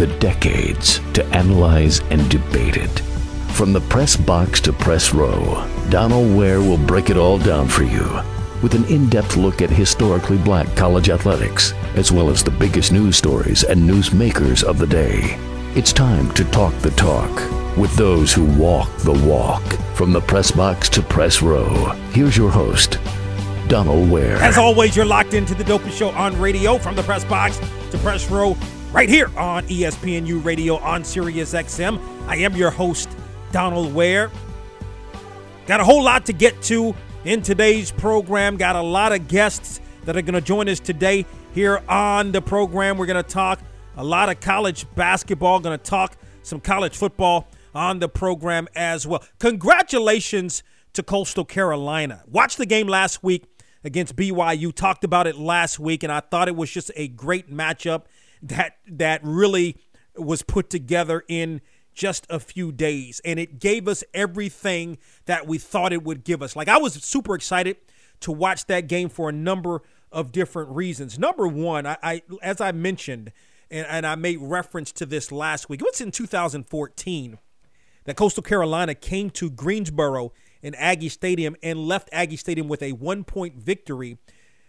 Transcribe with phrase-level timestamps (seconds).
[0.00, 3.00] The decades to analyze and debate it.
[3.52, 7.82] From the press box to press row, Donal Ware will break it all down for
[7.82, 8.08] you
[8.62, 12.92] with an in depth look at historically black college athletics, as well as the biggest
[12.92, 15.36] news stories and newsmakers of the day.
[15.74, 17.30] It's time to talk the talk
[17.76, 19.62] with those who walk the walk.
[19.94, 22.98] From the press box to press row, here's your host,
[23.68, 24.36] Donal Ware.
[24.36, 27.98] As always, you're locked into the dopest show on radio from the press box to
[27.98, 28.56] press row
[28.92, 32.00] right here on ESPNU Radio on Sirius XM.
[32.26, 33.08] I am your host,
[33.52, 34.30] Donal Ware.
[35.66, 38.56] Got a whole lot to get to in today's program.
[38.56, 42.42] Got a lot of guests that are going to join us today here on the
[42.42, 42.98] program.
[42.98, 43.60] We're going to talk
[43.96, 49.06] a lot of college basketball, going to talk some college football on the program as
[49.06, 49.22] well.
[49.38, 52.24] Congratulations to Coastal Carolina.
[52.26, 53.44] Watched the game last week
[53.84, 54.74] against BYU.
[54.74, 58.02] Talked about it last week, and I thought it was just a great matchup
[58.42, 59.76] that that really
[60.16, 61.60] was put together in
[61.92, 64.96] just a few days and it gave us everything
[65.26, 66.56] that we thought it would give us.
[66.56, 67.76] Like I was super excited
[68.20, 71.18] to watch that game for a number of different reasons.
[71.18, 73.32] Number one, I, I as I mentioned,
[73.70, 75.80] and, and I made reference to this last week.
[75.80, 77.38] It was in 2014
[78.04, 82.92] that Coastal Carolina came to Greensboro in Aggie Stadium and left Aggie Stadium with a
[82.92, 84.18] one-point victory.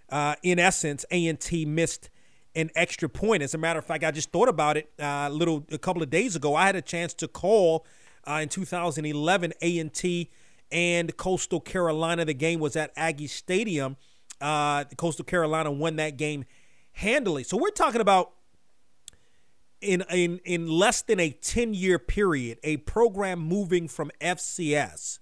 [0.10, 2.10] Uh, in essence, A&T missed
[2.56, 3.44] an extra point.
[3.44, 6.04] As a matter of fact, I just thought about it uh, a little a couple
[6.04, 6.56] of days ago.
[6.56, 7.86] I had a chance to call
[8.28, 10.30] uh, in 2011 A&T
[10.72, 12.26] and Coastal Carolina.
[12.26, 13.98] The game was at Aggie Stadium.
[14.40, 16.46] Uh, Coastal Carolina won that game
[16.94, 17.44] handily.
[17.44, 18.31] So we're talking about
[19.81, 25.20] in in in less than a 10 year period, a program moving from FCS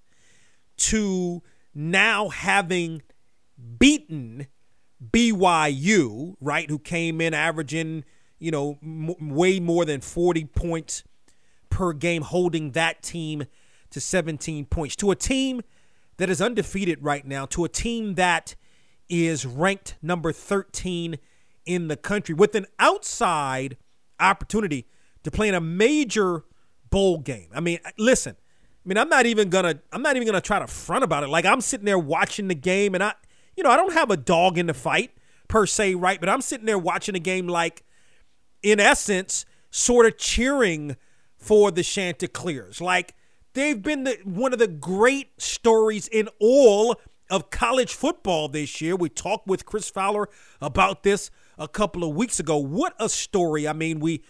[0.77, 1.41] to
[1.73, 3.01] now having
[3.77, 4.47] beaten
[5.03, 8.03] BYU, right, who came in averaging,
[8.37, 11.03] you know, m- way more than 40 points
[11.69, 13.45] per game, holding that team
[13.91, 14.95] to 17 points.
[14.97, 15.61] To a team
[16.17, 18.55] that is undefeated right now, to a team that
[19.07, 21.17] is ranked number 13
[21.65, 23.77] in the country with an outside
[24.19, 24.87] opportunity
[25.23, 26.43] to play in a major
[26.89, 27.47] bowl game.
[27.53, 30.59] I mean, uh, listen, I mean, I'm not even gonna I'm not even gonna try
[30.59, 31.29] to front about it.
[31.29, 33.13] Like I'm sitting there watching the game and I
[33.59, 35.11] you know, I don't have a dog in the fight
[35.49, 36.17] per se, right?
[36.17, 37.83] But I'm sitting there watching a game like,
[38.63, 40.95] in essence, sort of cheering
[41.35, 42.79] for the Chanticleers.
[42.79, 43.15] Like
[43.55, 48.95] they've been the, one of the great stories in all of college football this year.
[48.95, 50.29] We talked with Chris Fowler
[50.61, 52.57] about this a couple of weeks ago.
[52.57, 53.67] What a story!
[53.67, 54.23] I mean, we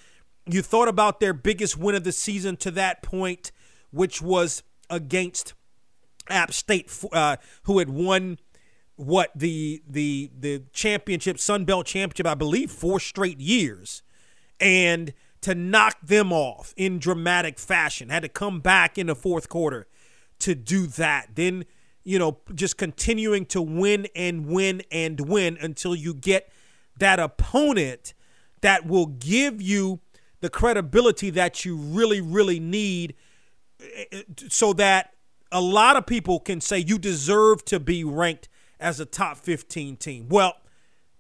[0.48, 3.52] you thought about their biggest win of the season to that point,
[3.92, 5.54] which was against
[6.30, 8.40] App State, uh, who had won
[9.00, 14.04] what the the the championship Sun Belt championship I believe four straight years
[14.60, 19.48] and to knock them off in dramatic fashion had to come back in the fourth
[19.48, 19.88] quarter
[20.40, 21.30] to do that.
[21.36, 21.64] Then
[22.04, 26.52] you know just continuing to win and win and win until you get
[26.98, 28.14] that opponent
[28.60, 30.02] that will give you
[30.42, 33.16] the credibility that you really really need
[33.80, 35.14] eh, eh, so that
[35.54, 38.50] a lot of people can say you deserve to be ranked
[38.80, 40.28] as a top 15 team.
[40.30, 40.54] Well,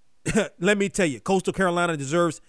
[0.59, 2.41] let me tell you, Coastal Carolina deserves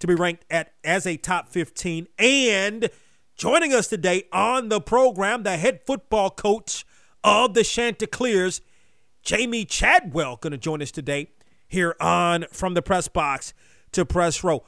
[0.00, 2.88] to be ranked at as a top 15 and
[3.36, 6.84] joining us today on the program the head football coach
[7.24, 8.60] of the Chanticleers,
[9.24, 11.30] Jamey Chadwell going to join us today
[11.66, 13.52] here on from the press box
[13.92, 14.64] to press row.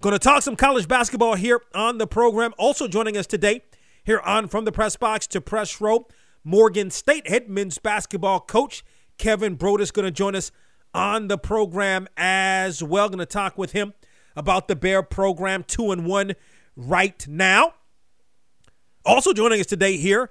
[0.00, 2.52] Going to talk some college basketball here on the program.
[2.58, 3.62] Also joining us today
[4.04, 6.06] here on from the press box to press row,
[6.42, 8.82] Morgan State head men's basketball coach
[9.18, 10.50] Kevin Broadus going to join us
[10.94, 13.08] on the program as well.
[13.08, 13.94] Going to talk with him
[14.36, 16.32] about the Bear program, two and one
[16.76, 17.74] right now.
[19.04, 20.30] Also joining us today here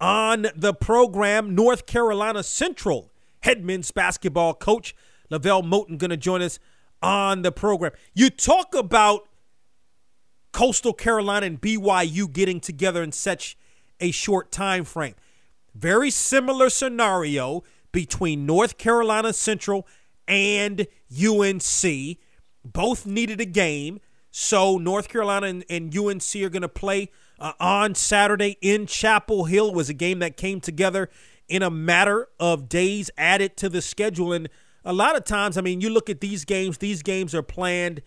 [0.00, 3.12] on the program, North Carolina Central
[3.42, 4.94] head men's basketball coach
[5.30, 6.58] LeVelle Moton going to join us
[7.00, 7.92] on the program.
[8.14, 9.28] You talk about
[10.52, 13.56] Coastal Carolina and BYU getting together in such
[13.98, 15.14] a short time frame.
[15.74, 17.62] Very similar scenario
[17.92, 19.86] between North Carolina Central
[20.26, 22.18] and UNC.
[22.64, 24.00] Both needed a game,
[24.30, 29.44] so North Carolina and, and UNC are going to play uh, on Saturday in Chapel
[29.44, 29.68] Hill.
[29.68, 31.10] It was a game that came together
[31.48, 34.32] in a matter of days added to the schedule.
[34.32, 34.48] And
[34.84, 38.02] a lot of times, I mean, you look at these games, these games are planned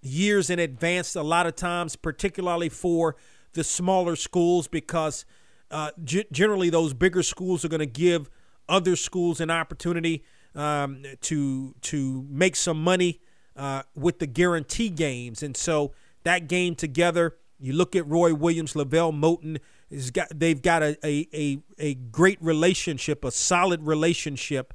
[0.00, 3.16] years in advance, a lot of times, particularly for
[3.52, 5.24] the smaller schools, because
[5.70, 8.30] uh, g- generally those bigger schools are going to give
[8.68, 10.24] other schools an opportunity
[10.54, 13.20] um, to to make some money
[13.56, 15.42] uh, with the guarantee games.
[15.42, 15.92] And so
[16.24, 19.58] that game together, you look at Roy Williams, LeVelle Moton,
[19.90, 24.74] is got they've got a, a, a, a great relationship, a solid relationship.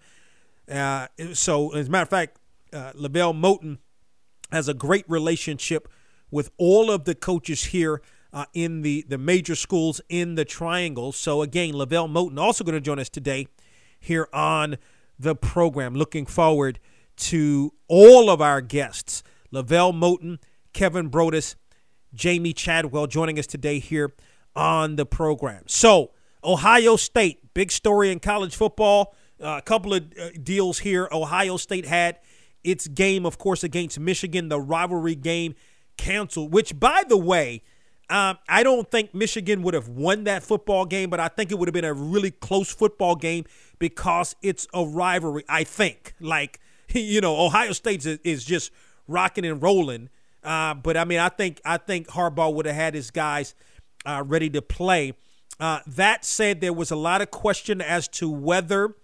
[0.69, 2.39] Uh, so as a matter of fact,
[2.71, 3.77] uh, LeVelle Moton
[4.51, 5.87] has a great relationship
[6.31, 8.01] with all of the coaches here
[8.31, 11.11] uh, in the, the major schools in the triangle.
[11.11, 13.47] So again, LeVelle Moton also going to join us today
[14.03, 14.77] here on
[15.17, 15.95] the program.
[15.95, 16.79] Looking forward
[17.15, 19.23] to all of our guests.
[19.51, 20.39] LeVelle Moton,
[20.73, 21.55] Kevin Broadus,
[22.15, 24.13] Jamey Chadwell joining us today here
[24.55, 25.63] on the program.
[25.67, 26.11] So,
[26.44, 29.15] Ohio State, big story in college football.
[29.41, 31.07] Uh, a couple of uh, deals here.
[31.11, 32.19] Ohio State had
[32.63, 35.55] its game, of course, against Michigan, the rivalry game
[35.97, 37.63] canceled, which, by the way,
[38.09, 41.59] um, I don't think Michigan would have won that football game, but I think it
[41.59, 43.45] would have been a really close football game
[43.79, 45.44] because it's a rivalry.
[45.47, 46.59] I think, like,
[46.89, 48.71] you know, Ohio State is, just
[49.07, 50.09] rocking and rolling.
[50.44, 53.55] Uh, but I mean, I think I think Harbaugh would have had his guys
[54.05, 55.13] uh, ready to play.
[55.59, 58.95] Uh, that said, there was a lot of question as to whether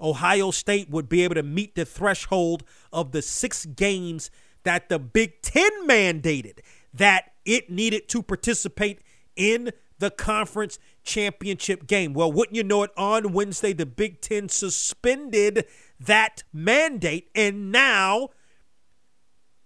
[0.00, 4.30] Ohio State would be able to meet the threshold of the six games
[4.64, 6.58] that the Big Ten mandated
[6.92, 9.00] that it needed to participate
[9.36, 12.12] in the conference championship game.
[12.12, 15.64] Well, wouldn't you know it, on Wednesday, the Big Ten suspended
[16.00, 18.30] that mandate, and now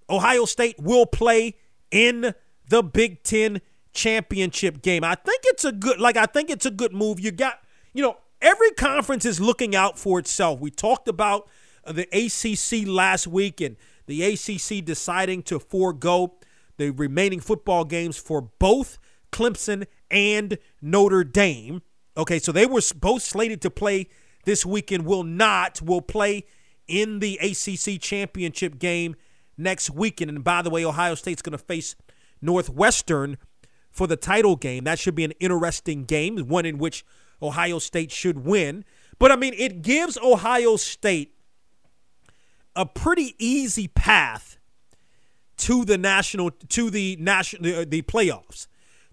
[0.09, 1.57] Ohio State will play
[1.91, 2.35] in
[2.69, 3.61] the Big Ten
[3.93, 5.03] championship game.
[5.03, 7.19] I think it's a good like I think it's a good move.
[7.19, 7.61] You got,
[7.95, 10.61] you know, every conference is looking out for itself.
[10.61, 11.49] We talked about
[11.87, 13.77] the ACC last week and
[14.07, 16.35] the ACC deciding to forego
[16.77, 18.99] the remaining football games for both
[19.33, 21.83] Clemson and Notre Dame.
[22.17, 24.09] Okay, so they were both slated to play
[24.45, 26.45] this weekend, will not, will play
[26.87, 29.17] in the ACC championship game
[29.59, 30.31] next weekend.
[30.31, 31.97] And by the way, Ohio State's going to face
[32.41, 33.39] Northwestern
[33.91, 34.85] for the title game.
[34.85, 37.05] That should be an interesting game, one in which
[37.43, 38.85] Ohio State should win.
[39.19, 41.35] But I mean, it gives Ohio State
[42.75, 44.56] a pretty easy path
[45.59, 48.67] to the national to the national the playoffs,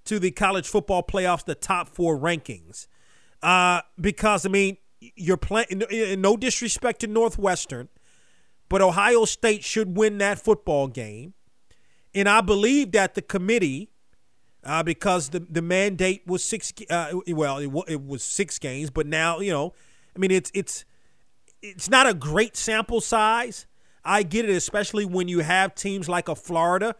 [0.05, 2.87] to the college football playoffs, the top four rankings.
[3.41, 5.83] Uh, because I mean, you're playing.
[6.19, 7.89] No disrespect to Northwestern,
[8.69, 11.33] but Ohio State should win that football game,
[12.13, 13.89] and I believe that the committee
[14.65, 16.73] uh, because the the mandate was six.
[16.89, 19.73] Uh, well, it, it was six games, but now you know,
[20.15, 20.85] I mean, it's it's
[21.61, 23.65] it's not a great sample size.
[24.05, 26.95] I get it, especially when you have teams like a Florida,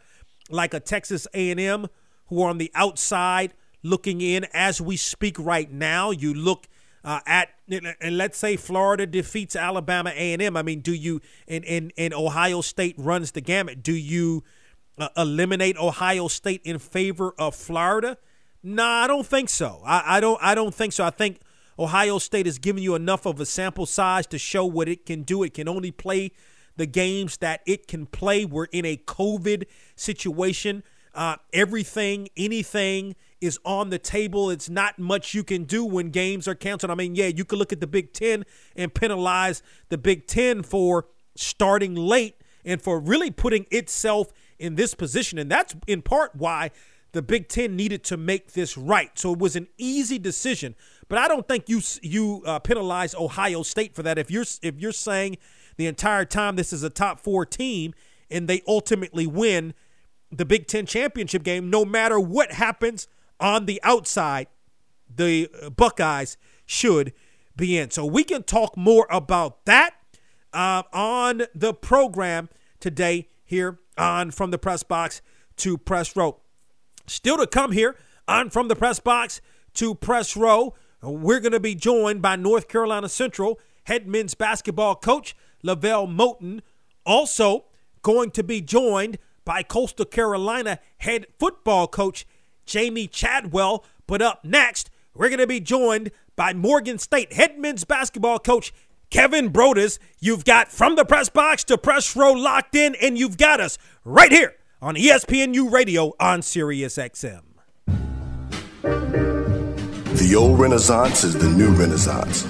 [0.50, 1.88] like a Texas A&M,
[2.28, 3.54] who are on the outside
[3.84, 6.12] looking in as we speak right now.
[6.12, 6.68] You look
[7.04, 10.56] uh, at and let's say Florida defeats Alabama A&M.
[10.56, 13.84] I mean, do you and and and Ohio State runs the gamut?
[13.84, 14.44] Do you
[14.98, 18.18] uh, eliminate Ohio State in favor of Florida?
[18.62, 19.82] No, nah, I don't think so.
[19.86, 20.40] I, I don't.
[20.42, 21.04] I don't think so.
[21.04, 21.42] I think
[21.78, 25.24] Ohio State has given you enough of a sample size to show what it can
[25.24, 25.44] do.
[25.44, 26.32] It can only play
[26.76, 28.46] the games that it can play.
[28.46, 29.66] We're in a COVID
[29.96, 30.84] situation.
[31.14, 34.50] Uh, everything, anything is on the table.
[34.50, 36.92] It's not much you can do when games are canceled.
[36.92, 40.64] I mean, yeah, you could look at the Big Ten and penalize the Big Ten
[40.64, 45.38] for starting late and for really putting itself in this position.
[45.38, 46.72] And that's in part why
[47.12, 49.18] the Big Ten needed to make this right.
[49.18, 50.76] So it was an easy decision.
[51.10, 54.18] But I don't think you you uh, penalize Ohio State for that.
[54.18, 55.38] If you're if you're saying
[55.78, 57.94] the entire time this is a top four team
[58.30, 59.74] and they ultimately win
[60.32, 63.08] the Big Ten championship game, no matter what happens
[63.40, 64.48] on the outside,
[65.14, 67.14] the Buckeyes should
[67.56, 67.92] be in.
[67.92, 69.92] So we can talk more about that
[70.54, 72.50] uh, on the program
[72.80, 75.22] today here on From the Press Box
[75.58, 76.40] to Press Row.
[77.06, 77.96] Still to come here
[78.28, 79.42] on From the Press Box
[79.76, 84.96] to Press Row, we're going to be joined by North Carolina Central head men's basketball
[84.96, 86.62] coach LeVelle Moton.
[87.06, 87.66] Also,
[88.02, 92.26] going to be joined by Coastal Carolina head football coach
[92.68, 93.84] Jamey Chadwell.
[94.08, 98.74] But up next, we're going to be joined by Morgan State head men's basketball coach
[99.10, 100.00] Kevin Broadus.
[100.20, 103.78] You've got from the press box to press row locked in, and you've got us
[104.04, 107.42] right here on ESPNU Radio on Sirius XM.
[110.18, 112.44] The old Renaissance is the new Renaissance,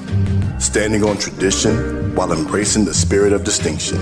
[0.63, 3.97] standing on tradition while embracing the spirit of distinction.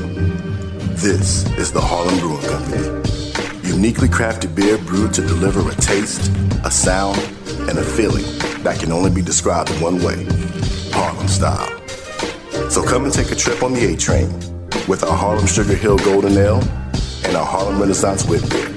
[0.93, 3.67] This is the Harlem Brewing Company.
[3.67, 6.31] Uniquely crafted beer brewed to deliver a taste,
[6.63, 7.17] a sound,
[7.67, 8.23] and a feeling
[8.61, 10.23] that can only be described in one way
[10.91, 11.67] Harlem style.
[12.69, 14.29] So come and take a trip on the A train
[14.87, 16.61] with our Harlem Sugar Hill Golden Ale
[17.25, 18.69] and our Harlem Renaissance Wit Beer,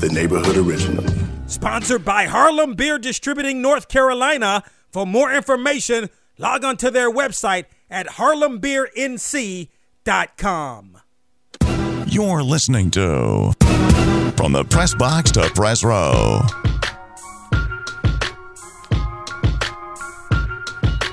[0.00, 1.04] the neighborhood original.
[1.46, 4.62] Sponsored by Harlem Beer Distributing North Carolina.
[4.90, 6.08] For more information,
[6.38, 10.98] log on to their website at harlembeernc.com.
[12.06, 13.52] You're listening to
[14.36, 16.40] From the Press Box to Press Row.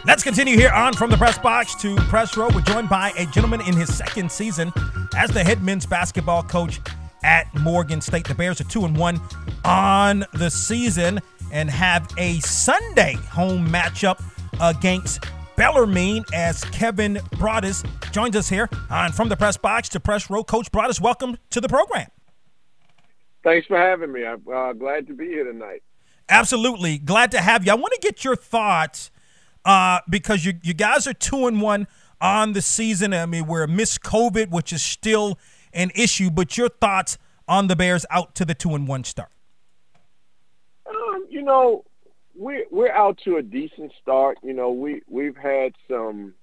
[0.06, 2.48] Let's continue here on from the press box to press row.
[2.54, 4.72] We're joined by a gentleman in his second season
[5.18, 6.80] as the head men's basketball coach
[7.24, 8.28] at Morgan State.
[8.28, 9.20] The Bears are two and one
[9.64, 14.22] on the season and have a Sunday home matchup
[14.62, 15.24] against
[15.56, 20.44] Bellarmine as Kevin Broadus joins us here on from the press box to press row.
[20.44, 22.08] Coach Broadus, welcome to the program.
[23.44, 24.26] Thanks for having me.
[24.26, 25.84] I'm uh, glad to be here tonight.
[26.28, 27.72] Absolutely glad to have you.
[27.72, 29.12] I want to get your thoughts
[29.64, 31.88] uh, because you you guys are two and one
[32.20, 33.14] on the season.
[33.14, 35.38] I mean, we're missed COVID, which is still
[35.74, 36.32] an issue.
[36.32, 39.30] But your thoughts on the Bears out to the two and one start?
[40.88, 41.84] Um, you know,
[42.38, 44.38] we we're out to a decent start.
[44.44, 46.34] You know, we we've had some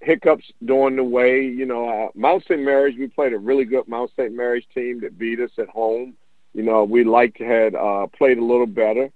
[0.00, 1.42] hiccups during the way.
[1.42, 2.60] You know, uh, Mount St.
[2.60, 4.32] Mary's, we played a really good Mount St.
[4.34, 6.14] Mary's team that beat us at home.
[6.54, 9.10] You know, we like had uh, played a little better.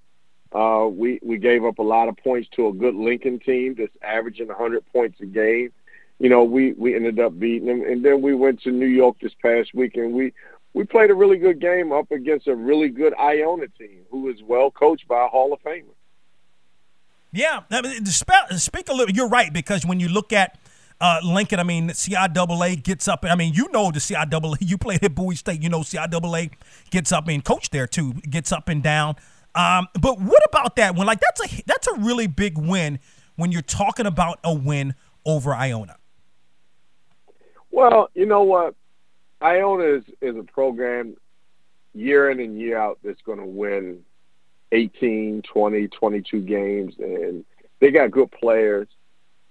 [0.53, 3.97] Uh, we we gave up a lot of points to a good Lincoln team that's
[4.03, 5.73] averaging 100 points a game.
[6.19, 9.17] You know, we we ended up beating them, and then we went to New York
[9.21, 10.33] this past week, and we
[10.75, 14.43] we played a really good game up against a really good Iona team who is
[14.43, 15.95] well coached by a Hall of Famer.
[17.33, 19.15] Yeah, I mean, speak a little.
[19.15, 20.59] You're right because when you look at
[21.01, 23.25] uh, Lincoln, I mean, CIAA gets up.
[23.25, 24.57] I mean, you know the CIAA.
[24.61, 25.63] You played at Bowie State.
[25.63, 26.53] You know CIAA
[26.91, 28.15] gets up and coach there too.
[28.29, 29.17] Gets up and down.
[29.55, 31.07] Um, but what about that one?
[31.07, 33.01] Like that's a that's a really big win
[33.37, 35.97] when you're talking about a win over Iona.
[37.71, 38.75] Well, you know what,
[39.43, 41.17] Iona is is a program
[41.95, 44.03] year in and year out that's going to win
[44.73, 47.45] 18, 20, 22 games, and
[47.81, 48.89] they got good players,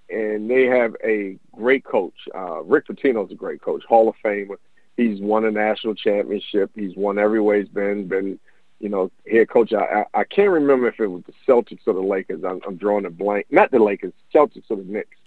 [0.10, 2.16] and they have a great coach.
[2.34, 4.56] Uh, Rick Pitino's a great coach, Hall of Famer.
[4.98, 6.72] He's won a national championship.
[6.76, 8.08] He's won everywhere he's been.
[8.08, 8.40] Been
[8.82, 9.72] you know, head coach.
[9.74, 12.44] I, I, I can't remember if it was the Celtics or the Lakers.
[12.44, 13.46] I'm, I'm drawing a blank.
[13.52, 15.18] Not the Lakers, Celtics or the Knicks.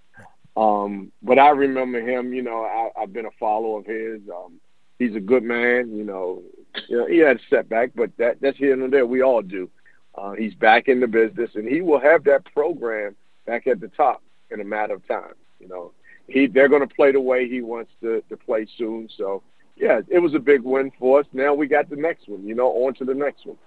[0.57, 2.33] Um, but I remember him.
[2.33, 4.21] You know, I, I've been a follower of his.
[4.29, 4.61] Um,
[4.99, 5.97] he's a good man.
[5.97, 6.43] You know,
[6.89, 9.07] you know, he had a setback, but that that's here and there.
[9.07, 9.71] We all do.
[10.15, 13.89] Uh, he's back in the business, and he will have that program back at the
[13.89, 15.35] top in a matter of time.
[15.59, 15.93] You know,
[16.29, 19.09] he they're going to play the way he wants to to play soon.
[19.17, 19.43] So
[19.77, 21.27] yeah, it was a big win for us.
[21.33, 23.59] Now we got the next one, you know, on to the next one.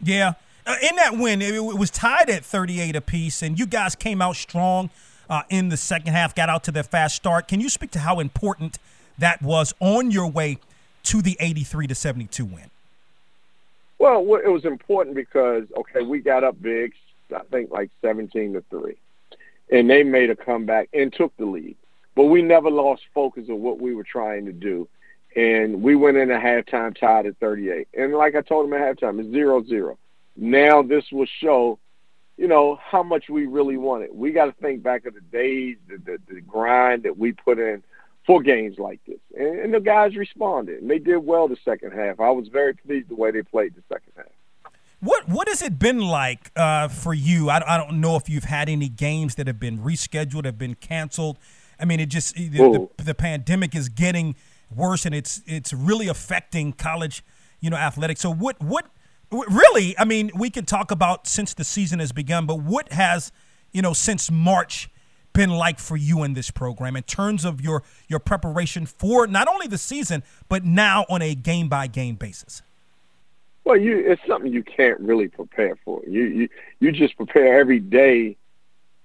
[0.00, 0.34] Yeah.
[0.64, 4.20] Uh, in that win, it, it, was tied at 38 apiece, and you guys came
[4.20, 4.90] out strong
[5.28, 7.48] uh, in the second half, got out to their fast start.
[7.48, 8.78] Can you speak to how important
[9.18, 10.58] that was on your way
[11.04, 12.70] to the 83 to 72 win?
[13.98, 16.92] Well, it was important because, okay, we got up big,
[17.34, 18.96] I think like 17 to 3,
[19.70, 21.76] and they made a comeback and took the lead.
[22.14, 24.88] But we never lost focus of what we were trying to do
[25.36, 27.88] and we went in at halftime tied at 38.
[27.94, 29.98] And like I told him at halftime, it's zero zero.
[30.36, 31.78] Now this will show,
[32.36, 34.14] you know, how much we really want it.
[34.14, 37.58] We got to think back of the days, the, the, the grind that we put
[37.58, 37.82] in
[38.26, 39.20] for games like this.
[39.36, 42.20] And, and the guys responded, and they did well the second half.
[42.20, 44.26] I was very pleased the way they played the second half.
[45.00, 47.50] What what has it been like uh, for you?
[47.50, 50.74] I, I don't know if you've had any games that have been rescheduled, have been
[50.74, 51.38] canceled.
[51.78, 54.34] I mean, it just the, the, the pandemic is getting–
[54.74, 57.22] worse, and it's it's really affecting college,
[57.60, 58.20] you know, athletics.
[58.20, 58.86] So what what
[59.30, 59.98] really?
[59.98, 63.32] I mean, we can talk about since the season has begun, but what has
[63.72, 64.88] you know since March
[65.32, 69.48] been like for you in this program in terms of your your preparation for not
[69.48, 72.62] only the season but now on a game by game basis?
[73.64, 76.02] Well, you it's something you can't really prepare for.
[76.06, 76.48] You you
[76.80, 78.36] you just prepare every day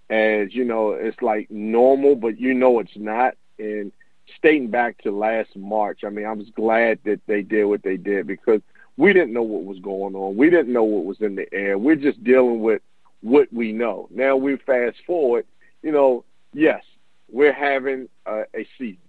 [0.10, 3.92] as you know it's like normal, but you know it's not, and
[4.38, 7.98] stating back to last March, I mean, I was glad that they did what they
[7.98, 8.62] did because
[9.02, 10.38] we didn't know what was going on.
[10.38, 11.76] We didn't know what was in the air.
[11.80, 12.84] We're just dealing with
[13.22, 14.08] what we know.
[14.12, 15.48] Now we fast forward,
[15.82, 16.84] you know, yes,
[17.28, 19.00] we're having a, a season.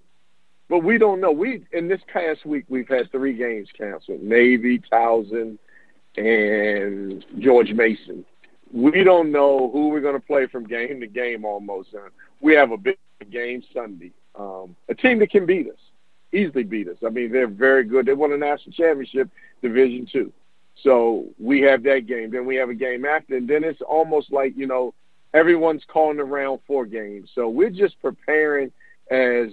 [0.70, 1.30] But we don't know.
[1.30, 4.22] We in this past week we've had three games canceled.
[4.22, 5.58] Navy, Towson,
[6.16, 8.24] and George Mason.
[8.72, 11.92] we don't know who we're going to play from game to game almost.
[11.92, 12.96] And we have a big
[13.30, 14.12] game Sunday.
[14.36, 15.76] Um, a team that can beat us,
[16.32, 16.96] easily beat us.
[17.04, 18.06] I mean, they're very good.
[18.06, 19.30] They won a national championship,
[19.62, 20.32] Division Two.
[20.82, 22.30] So we have that game.
[22.30, 24.94] Then we have a game after, and then it's almost like you know
[25.34, 27.30] everyone's calling the round four games.
[27.34, 28.72] So we're just preparing
[29.10, 29.48] as,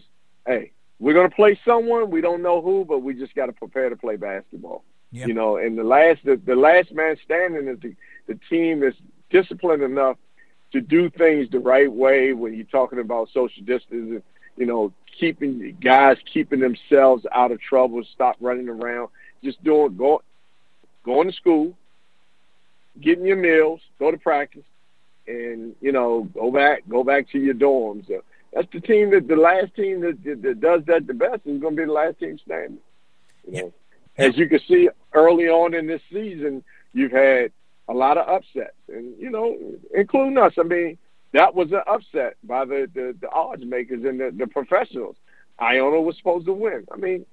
[0.46, 2.10] hey, we're going to play someone.
[2.10, 4.84] We don't know who, but we just got to prepare to play basketball.
[5.12, 5.28] Yep.
[5.28, 7.96] You know, and the last the, the last man standing is the,
[8.28, 8.94] the team is
[9.30, 10.18] disciplined enough
[10.72, 14.22] to do things the right way when you're talking about social distancing,
[14.60, 19.10] you know, keeping guys keeping themselves out of trouble, stop running around,
[19.44, 20.22] just doing go
[21.04, 21.76] going to school,
[23.02, 24.66] getting your meals, go to practice,
[25.28, 28.06] and you know, go back go back to your dorms.
[28.54, 31.62] That's the team that the last team that, that, that does that the best is
[31.62, 32.80] going to be the last team standing.
[33.48, 33.74] You know,
[34.18, 34.26] yeah.
[34.26, 36.64] as you can see early on in this season,
[36.94, 37.52] you've had
[37.88, 39.58] a lot of upsets, and you know,
[39.94, 40.54] including us.
[40.60, 40.98] I mean,
[41.34, 45.16] that was an upset by the the, the odds makers and the, the professionals.
[45.62, 46.86] Iona was supposed to win.
[46.92, 47.26] I mean,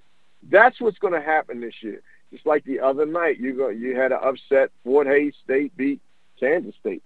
[0.50, 2.02] that's what's going to happen this year.
[2.32, 4.70] Just like the other night, you go, you had an upset.
[4.84, 6.00] Fort Hays State beat
[6.40, 7.02] Kansas State.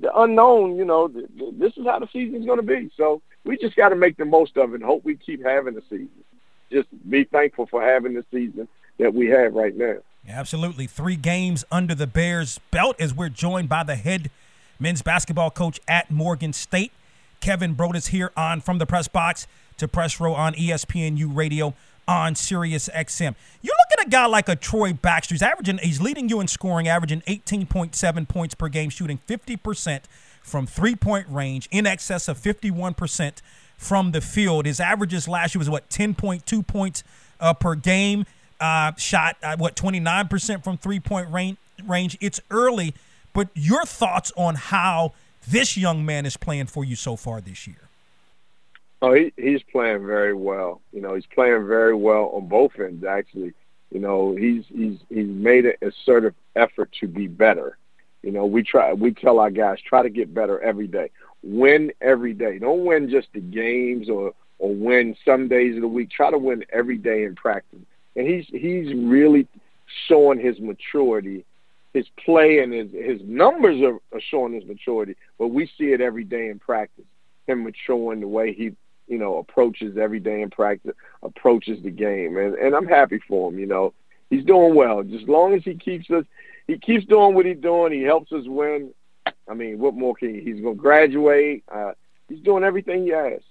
[0.00, 2.90] The unknown, you know, this is how the season's going to be.
[2.96, 5.74] So we just got to make the most of it and hope we keep having
[5.74, 6.10] the season.
[6.72, 8.66] Just be thankful for having the season
[8.98, 9.98] that we have right now.
[10.28, 10.86] Absolutely.
[10.86, 14.30] Three games under the Bears' belt as we're joined by the head
[14.78, 16.92] men's basketball coach at Morgan State.
[17.40, 21.74] Kevin Broadus here on From the Press Box to Press Row on ESPNU Radio
[22.06, 23.34] on Sirius XM.
[23.62, 25.34] You look at a guy like a Troy Baxter.
[25.34, 30.02] He's averaging, he's leading you in scoring, averaging 18.7 points per game, shooting 50%
[30.42, 33.40] from three point range, in excess of 51%
[33.76, 34.66] from the field.
[34.66, 37.02] His averages last year was what 10.2 points
[37.40, 38.26] uh, per game
[38.60, 41.58] uh, shot uh, what 29% from three point range.
[41.84, 42.16] Range.
[42.20, 42.94] It's early,
[43.34, 45.12] but your thoughts on how
[45.46, 47.88] this young man is playing for you so far this year?
[49.02, 50.80] Oh, he, he's playing very well.
[50.92, 53.04] You know, he's playing very well on both ends.
[53.04, 53.52] Actually,
[53.90, 57.76] you know, he's he's he's made an assertive effort to be better.
[58.22, 61.10] You know, we try we tell our guys try to get better every day.
[61.42, 62.58] Win every day.
[62.58, 66.10] Don't win just the games or or win some days of the week.
[66.10, 67.80] Try to win every day in practice
[68.16, 69.46] and he's he's really
[70.08, 71.44] showing his maturity.
[71.94, 76.00] His play and his his numbers are, are showing his maturity, but we see it
[76.00, 77.04] every day in practice.
[77.46, 78.72] Him maturing the way he
[79.06, 83.50] you know approaches every day in practice, approaches the game, and and I'm happy for
[83.50, 83.58] him.
[83.58, 83.94] You know,
[84.28, 85.02] he's doing well.
[85.02, 86.24] Just as long as he keeps us,
[86.66, 87.92] he keeps doing what he's doing.
[87.92, 88.92] He helps us win.
[89.48, 90.40] I mean, what more can he?
[90.40, 91.64] He's going to graduate.
[91.72, 91.92] Uh,
[92.28, 93.42] he's doing everything he ask.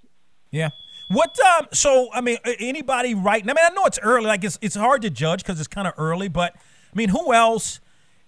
[0.50, 0.70] Yeah,
[1.08, 1.36] what?
[1.40, 3.42] Um, so I mean, anybody right?
[3.42, 4.26] I mean, I know it's early.
[4.26, 6.28] Like it's it's hard to judge because it's kind of early.
[6.28, 7.80] But I mean, who else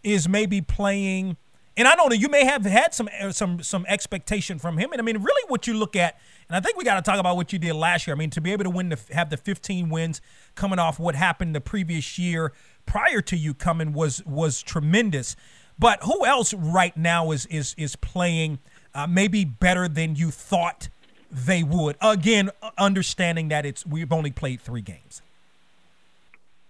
[0.02, 1.36] is maybe playing?
[1.76, 4.92] And I know you may have had some uh, some some expectation from him.
[4.92, 7.20] And I mean, really, what you look at, and I think we got to talk
[7.20, 8.14] about what you did last year.
[8.16, 10.20] I mean, to be able to win the have the 15 wins
[10.54, 12.52] coming off what happened the previous year
[12.86, 15.36] prior to you coming was was tremendous.
[15.78, 18.58] But who else right now is is is playing
[18.94, 20.88] uh, maybe better than you thought?
[21.30, 21.96] they would.
[22.00, 25.22] Again, understanding that it's we've only played three games.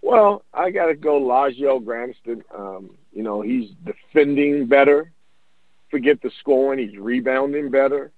[0.02, 2.42] Well, I got to go Lagio Grantsaan.
[2.56, 5.10] Um, you know, he's defending better.
[5.90, 6.86] Forget the scoring.
[6.86, 8.12] He's rebounding better,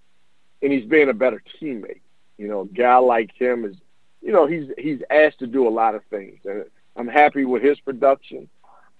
[0.60, 2.00] and he's being a better teammate.
[2.36, 3.76] You know, a guy like him is,
[4.20, 6.64] you know, he's he's asked to do a lot of things, and
[6.96, 8.48] I'm happy with his production.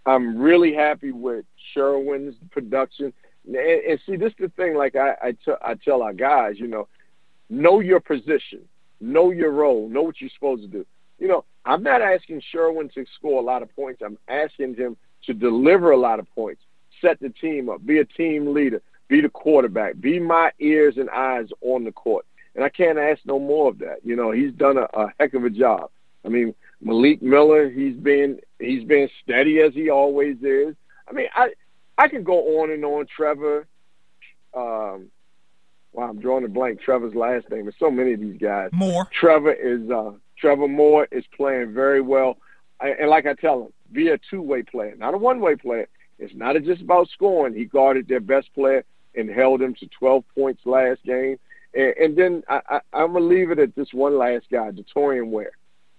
[0.07, 3.13] I'm really happy with Sherwin's production.
[3.45, 4.77] And, and see, this is the thing.
[4.77, 6.87] Like I, I, t- I tell our guys, you know,
[7.51, 8.61] know your position,
[9.01, 10.87] know your role, know what you're supposed to do.
[11.19, 14.01] You know, I'm not asking Sherwin to score a lot of points.
[14.01, 14.97] I'm asking him
[15.29, 16.63] to deliver a lot of points,
[17.01, 21.09] set the team up, be a team leader, be the quarterback, be my ears and
[21.11, 22.27] eyes on the court.
[22.55, 23.99] And I can't ask no more of that.
[24.05, 25.91] You know, he's done a, a heck of a job.
[26.25, 30.75] I mean, Malik Miller, he's been he's been steady as he always is.
[31.09, 31.51] I mean, I
[31.97, 33.07] I can go on and on.
[33.07, 33.67] Trevor,
[34.55, 35.11] um,
[35.93, 36.81] Wow, I'm drawing a blank.
[36.81, 37.65] Trevor's last name.
[37.65, 38.71] There's so many of these guys.
[38.73, 39.09] Moore.
[39.19, 42.39] Trevor is uh, Trevor Moore is playing very well,
[42.81, 45.89] And like I tell him, be a two-way player, not a one-way player.
[46.19, 47.55] It's not just about scoring.
[47.55, 51.39] He guarded their best player and held him to 12 points last game.
[51.75, 55.31] And, and then I, I, I'm gonna leave it at this one last guy, Detorian
[55.31, 55.53] Ware.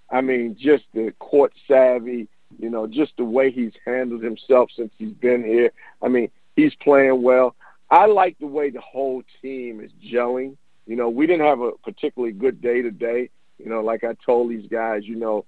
[0.09, 4.91] I mean, just the court savvy, you know, just the way he's handled himself since
[4.97, 5.71] he's been here.
[6.01, 7.55] I mean, he's playing well.
[7.91, 10.57] I like the way the whole team is gelling.
[10.87, 13.29] You know, we didn't have a particularly good day today.
[13.57, 15.45] You know, like I told these guys, you know,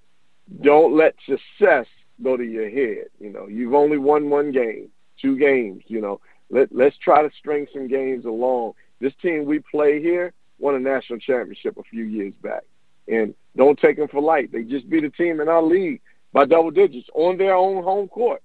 [0.59, 1.85] don't let success
[2.21, 3.05] go to your head.
[3.19, 4.89] You know, you've only won one game,
[5.21, 5.83] two games.
[5.87, 8.73] You know, Let, let's try to string some games along.
[8.99, 12.63] This team we play here won a national championship a few years back.
[13.07, 14.51] And don't take them for light.
[14.51, 16.01] They just beat a team in our league
[16.33, 18.43] by double digits on their own home court,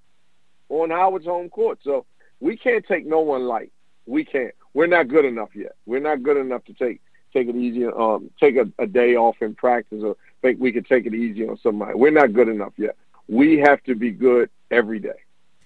[0.71, 1.79] on Howard's home court.
[1.85, 2.07] So
[2.41, 3.73] we can't take no one light.
[4.07, 4.55] We can't.
[4.73, 5.75] We're not good enough yet.
[5.85, 7.01] We're not good enough to take
[7.33, 10.87] take it easy, um, take a, a day off in practice, or think we could
[10.87, 11.95] take it easy on somebody.
[11.95, 12.97] We're not good enough yet.
[13.29, 15.21] We have to be good every day,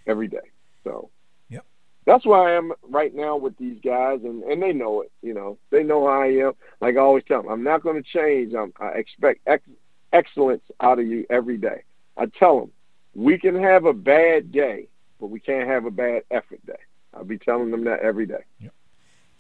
[0.07, 0.39] every day.
[0.85, 1.11] So
[1.49, 1.67] yep.
[2.07, 5.13] that's where I am right now with these guys, and, and they know it.
[5.23, 6.53] You know, they know how I am.
[6.81, 8.55] Like I always tell them, I'm not going to change.
[8.55, 9.69] I'm, I expect ex-
[10.13, 11.83] excellence out of you every day.
[12.17, 12.71] I tell them,
[13.15, 16.79] we can have a bad day, but we can't have a bad effort day.
[17.13, 18.45] I'll be telling them that every day.
[18.61, 18.73] Yep.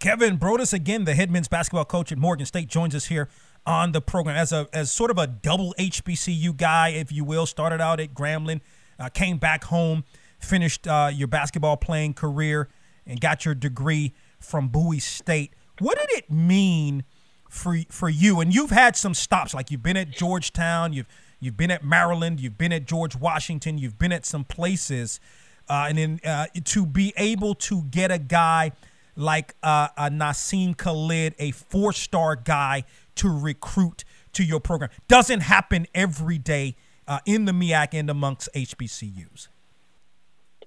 [0.00, 3.28] Kevin Broadus, again, the head men's basketball coach at Morgan State, joins us here
[3.66, 7.46] on the program as a as sort of a double HBCU guy, if you will.
[7.46, 8.60] Started out at Grambling,
[8.98, 10.04] uh, came back home
[10.40, 12.68] finished uh, your basketball playing career
[13.06, 15.52] and got your degree from Bowie State.
[15.78, 17.04] What did it mean
[17.48, 18.40] for for you?
[18.40, 21.06] And you've had some stops, like you've been at Georgetown, you've
[21.38, 25.20] you've been at Maryland, you've been at George Washington, you've been at some places,
[25.68, 28.72] uh, and then uh, to be able to get a guy
[29.16, 32.84] like uh, a Nassim Khalid, a four star guy,
[33.20, 36.76] to recruit to your program doesn't happen every day
[37.08, 39.48] uh, in the MEAC and amongst HBCUs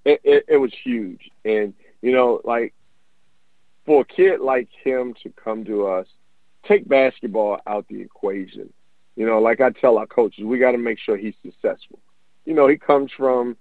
[0.06, 1.32] it, it, it was huge.
[1.46, 2.74] And, you know, like
[3.86, 6.08] for a kid like him to come to us,
[6.68, 8.72] take basketball out the equation.
[9.16, 12.00] You know, like I tell our coaches, we got to make sure he's successful.
[12.46, 13.56] You know, he comes from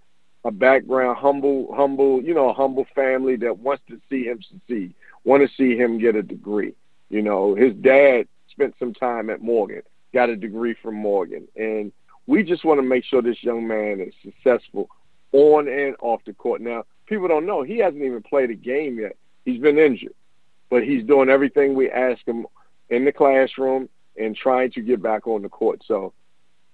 [0.44, 4.94] a background, humble, humble, you know, a humble family that wants to see him succeed,
[5.24, 6.74] want to see him get a degree.
[7.10, 9.82] You know, his dad spent some time at Morgan,
[10.14, 11.92] got a degree from Morgan, and
[12.26, 14.88] we just want to make sure this young man is successful
[15.32, 16.60] on and off the court.
[16.60, 19.16] Now, people don't know he hasn't even played a game yet.
[19.44, 20.14] He's been injured,
[20.70, 22.46] but he's doing everything we ask him
[22.90, 25.82] in the classroom and trying to get back on the court.
[25.86, 26.12] So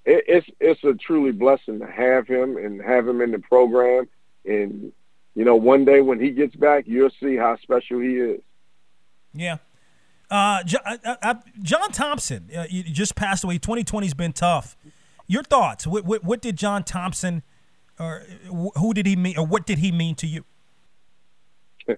[0.04, 4.08] it, it's it's a truly blessing to have him and have him in the program.
[4.44, 4.92] And
[5.34, 8.40] you know, one day when he gets back, you'll see how special he is.
[9.32, 9.58] Yeah.
[10.30, 13.58] Uh, uh, uh, John Thompson, uh, just passed away.
[13.58, 14.76] 2020's been tough.
[15.26, 15.86] Your thoughts?
[15.86, 17.42] What, what, what did John Thompson–
[17.98, 18.22] or
[18.76, 20.44] who did he mean, or what did he mean to you?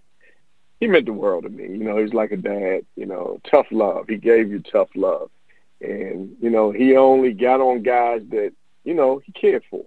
[0.81, 1.65] he meant the world to me.
[1.65, 2.87] You know, he's like a dad.
[2.97, 4.07] You know, tough love.
[4.09, 5.31] He gave you tough love,
[5.81, 8.53] and you know, he only got on guys that
[8.85, 9.85] you know he cared for,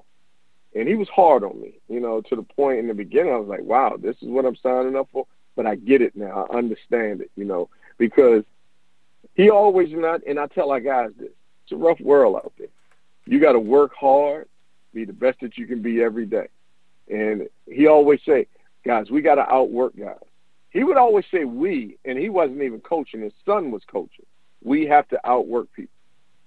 [0.75, 1.79] and he was hard on me.
[1.89, 4.45] You know, to the point in the beginning, I was like, wow, this is what
[4.45, 5.25] I'm signing up for.
[5.55, 6.47] But I get it now.
[6.51, 7.31] I understand it.
[7.35, 8.43] You know, because
[9.35, 11.31] he always not, and I tell our guys this:
[11.63, 12.67] it's a rough world out there.
[13.25, 14.47] You got to work hard
[14.93, 16.47] be the best that you can be every day.
[17.09, 18.47] And he always say,
[18.85, 20.17] guys, we got to outwork guys.
[20.69, 23.21] He would always say we, and he wasn't even coaching.
[23.21, 24.25] His son was coaching.
[24.63, 25.93] We have to outwork people.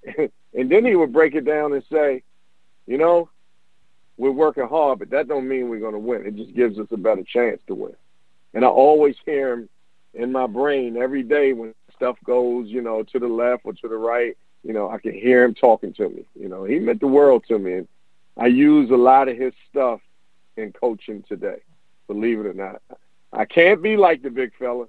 [0.55, 2.23] and then he would break it down and say,
[2.87, 3.29] you know,
[4.17, 6.27] we're working hard, but that don't mean we're going to win.
[6.27, 7.95] It just gives us a better chance to win.
[8.55, 9.69] And I always hear him
[10.17, 13.89] in my brain every day when stuff goes, you know, to the left or to
[13.89, 14.37] the right.
[14.63, 16.27] You know, I can hear him talking to me.
[16.39, 17.75] You know, he meant the world to me.
[17.75, 17.89] And
[18.37, 20.01] I use a lot of his stuff
[20.57, 21.61] in coaching today.
[22.09, 22.83] Believe it or not,
[23.33, 24.87] I can't be like the big fella,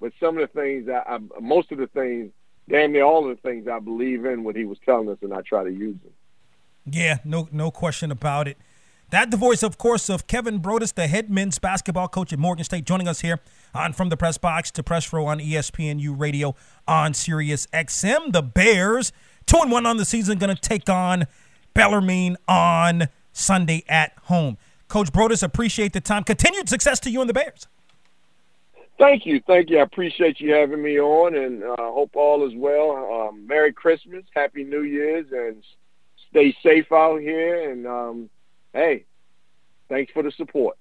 [0.00, 2.30] but some of the things I, I most of the things,
[2.68, 5.32] damn near all of the things I believe in what he was telling us, and
[5.32, 6.12] I try to use them.
[6.90, 8.58] Yeah, no, no question about it.
[9.10, 12.64] That the voice, of course, of Kevin Broadus, the head men's basketball coach at Morgan
[12.64, 13.40] State, joining us here
[13.74, 16.54] on From the Press Box to Press Row on ESPNU Radio
[16.86, 18.32] on Sirius XM.
[18.32, 19.12] The Bears,
[19.46, 21.26] two and one on the season, going to take on
[21.72, 24.58] Bellarmine on Sunday at home.
[24.88, 26.22] Coach Broadus, appreciate the time.
[26.22, 27.66] Continued success to you and the Bears.
[28.98, 29.40] Thank you.
[29.46, 29.78] Thank you.
[29.78, 33.28] I appreciate you having me on and uh, hope all is well.
[33.30, 35.62] Um, Merry Christmas, Happy New Year's, and
[36.28, 37.70] stay safe out here.
[37.70, 38.30] And um,
[38.72, 39.04] hey,
[39.88, 40.76] thanks for the support.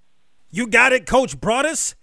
[0.50, 1.95] You got it, Coach Broadus.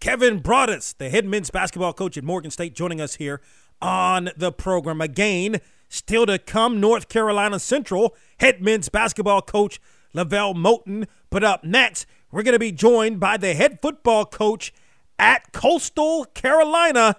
[0.00, 3.40] Kevin Broadus, the head men's basketball coach at Morgan State, joining us here
[3.80, 5.00] on the program.
[5.00, 5.60] Again,
[5.94, 9.80] Still to come, North Carolina Central head men's basketball coach
[10.12, 11.06] LeVelle Moton.
[11.30, 14.72] But up next, we're going to be joined by the head football coach
[15.20, 17.14] at Coastal Carolina,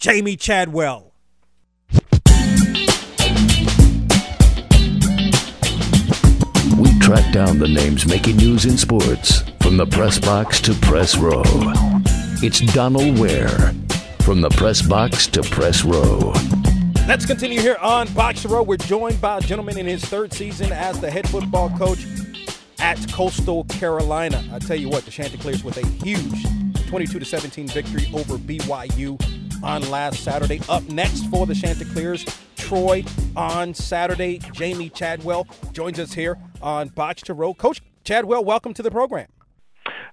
[0.00, 1.09] Jamey Chadwell.
[7.10, 11.42] Track down the names making news in sports from the press box to press row.
[12.40, 13.74] It's Donal Ware
[14.20, 16.32] from the press box to press row.
[17.08, 18.62] Let's continue here on Box Row.
[18.62, 22.06] We're joined by a gentleman in his third season as the head football coach
[22.78, 24.48] at Coastal Carolina.
[24.52, 26.44] I tell you what, the Chanticleers with a huge
[26.86, 29.20] 22 to 17 victory over BYU
[29.64, 30.60] on last Saturday.
[30.68, 34.38] Up next for the Chanticleers, Troy on Saturday.
[34.38, 37.54] Jamey Chadwell joins us here on Box to Row.
[37.54, 39.28] Coach Chadwell, welcome to the program.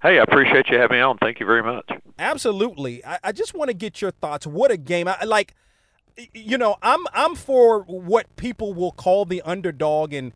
[0.02, 1.18] Hey, I appreciate you having me on.
[1.18, 1.90] Thank you very much.
[2.20, 3.04] Absolutely.
[3.06, 4.46] I, I just want to get your thoughts.
[4.46, 5.08] What a game!
[5.08, 5.56] I like.
[6.34, 10.34] You know, I'm I'm for what people will call the underdog, and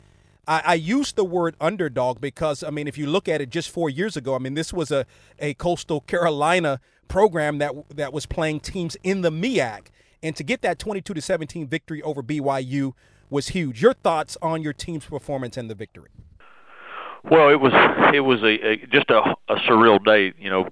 [0.47, 3.69] I, I use the word underdog because I mean, if you look at it, just
[3.69, 5.05] four years ago, I mean, this was a
[5.39, 9.87] a Coastal Carolina program that that was playing teams in the MIAC,
[10.23, 12.93] and to get that 22 to 17 victory over BYU
[13.31, 13.81] was huge.
[13.81, 16.11] Your thoughts on your team's performance and the victory?
[17.23, 17.71] Well, it was
[18.13, 20.33] it was a, a just a, a surreal day.
[20.37, 20.67] You know,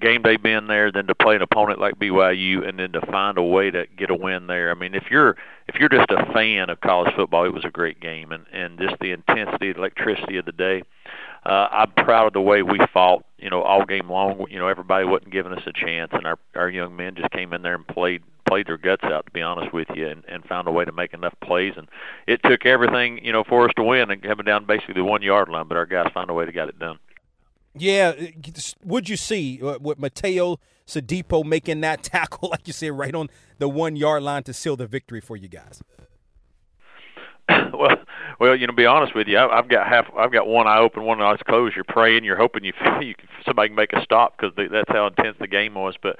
[0.00, 3.38] game day being there, then to play an opponent like BYU, and then to find
[3.38, 4.70] a way to get a win there.
[4.70, 7.70] I mean, if you're if you're just a fan of college football, it was a
[7.70, 10.82] great game, and and just the intensity, the electricity of the day.
[11.44, 13.24] Uh, I'm proud of the way we fought.
[13.38, 14.46] You know, all game long.
[14.50, 17.52] You know, everybody wasn't giving us a chance, and our our young men just came
[17.52, 20.44] in there and played played their guts out, to be honest with you, and, and
[20.44, 21.74] found a way to make enough plays.
[21.76, 21.88] And
[22.26, 25.22] it took everything, you know, for us to win and coming down basically the one
[25.22, 26.98] yard line, but our guys found a way to get it done.
[27.76, 28.12] Yeah,
[28.84, 33.28] would you see uh, with Mateo Sudipo making that tackle, like you said, right on
[33.58, 35.82] the one yard line to seal the victory for you guys?
[37.72, 37.96] well,
[38.40, 40.78] well, you know, be honest with you, I, I've got half, I've got one eye
[40.78, 41.74] open, one eye closed.
[41.74, 45.36] You're praying, you're hoping you, you somebody can make a stop because that's how intense
[45.38, 45.94] the game was.
[46.00, 46.16] But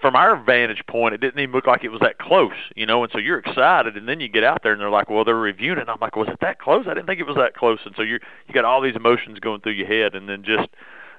[0.00, 3.02] from our vantage point, it didn't even look like it was that close, you know.
[3.02, 5.34] And so you're excited, and then you get out there, and they're like, "Well, they're
[5.34, 6.86] reviewing it." And I'm like, "Was it that close?
[6.86, 9.38] I didn't think it was that close." And so you you got all these emotions
[9.40, 10.68] going through your head, and then just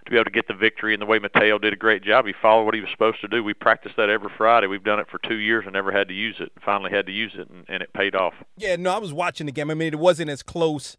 [0.05, 2.25] to be able to get the victory and the way Mateo did a great job.
[2.25, 3.43] He followed what he was supposed to do.
[3.43, 4.67] We practiced that every Friday.
[4.67, 6.51] We've done it for two years and never had to use it.
[6.65, 8.33] Finally had to use it, and, and it paid off.
[8.57, 9.69] Yeah, no, I was watching the game.
[9.69, 10.97] I mean, it wasn't as close.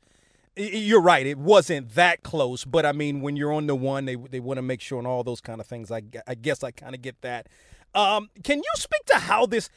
[0.55, 1.27] You're right.
[1.27, 4.59] It wasn't that close, but I mean, when you're on the one, they they want
[4.59, 5.90] to make sure and all those kind of things.
[5.90, 7.49] I, I guess I kind of get that.
[7.94, 9.70] Um, can you speak to how this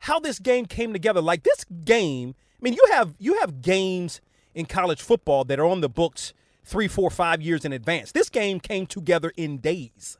[0.00, 1.20] how this game came together?
[1.20, 4.20] Like this game, I mean, you have you have games
[4.54, 6.32] in college football that are on the books
[6.64, 8.12] three, four, five years in advance.
[8.12, 10.18] This game came together in days.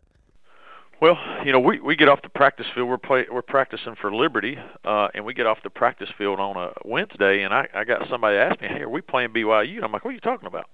[1.00, 2.88] Well, you know, we we get off the practice field.
[2.88, 6.56] We're play we're practicing for Liberty, uh, and we get off the practice field on
[6.56, 9.84] a Wednesday, and I I got somebody ask me, "Hey, are we playing BYU?" And
[9.84, 10.68] I'm like, "What are you talking about?"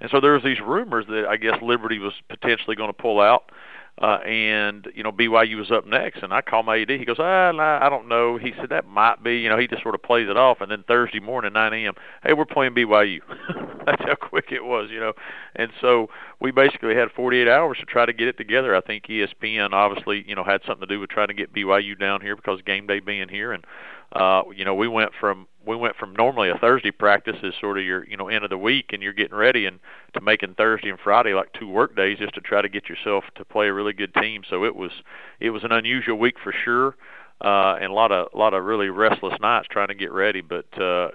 [0.00, 3.20] And so there was these rumors that I guess Liberty was potentially going to pull
[3.20, 3.52] out
[3.98, 6.90] and you know BYU was up next, and I called my AD.
[6.90, 8.36] He goes, ah, nah, I don't know.
[8.36, 9.38] He said that might be.
[9.38, 11.94] You know, he just sort of plays it off, and then Thursday morning, 9 a.m.
[12.22, 13.20] Hey, we're playing BYU.
[13.86, 15.12] That's how quick it was, you know.
[15.54, 16.08] And so
[16.40, 18.74] we basically had 48 hours to try to get it together.
[18.74, 21.98] I think ESPN obviously, you know, had something to do with trying to get BYU
[21.98, 23.64] down here because game day being here, and
[24.12, 27.78] uh, you know, we went from we went from normally a Thursday practice is sort
[27.78, 29.80] of your you know end of the week and you're getting ready and
[30.14, 33.24] to making Thursday and Friday like two work days just to try to get yourself
[33.34, 34.42] to play a really good team.
[34.48, 34.92] So it was
[35.40, 36.96] it was an unusual week for sure,
[37.40, 40.40] uh, and a lot of a lot of really restless nights trying to get ready.
[40.40, 41.10] But uh,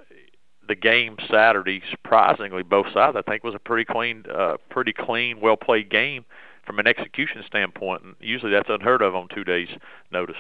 [0.68, 5.40] the game Saturday, surprisingly, both sides I think was a pretty clean, uh, pretty clean,
[5.40, 6.26] well played game
[6.66, 8.04] from an execution standpoint.
[8.04, 9.70] And usually that's unheard of on two days'
[10.12, 10.36] notice.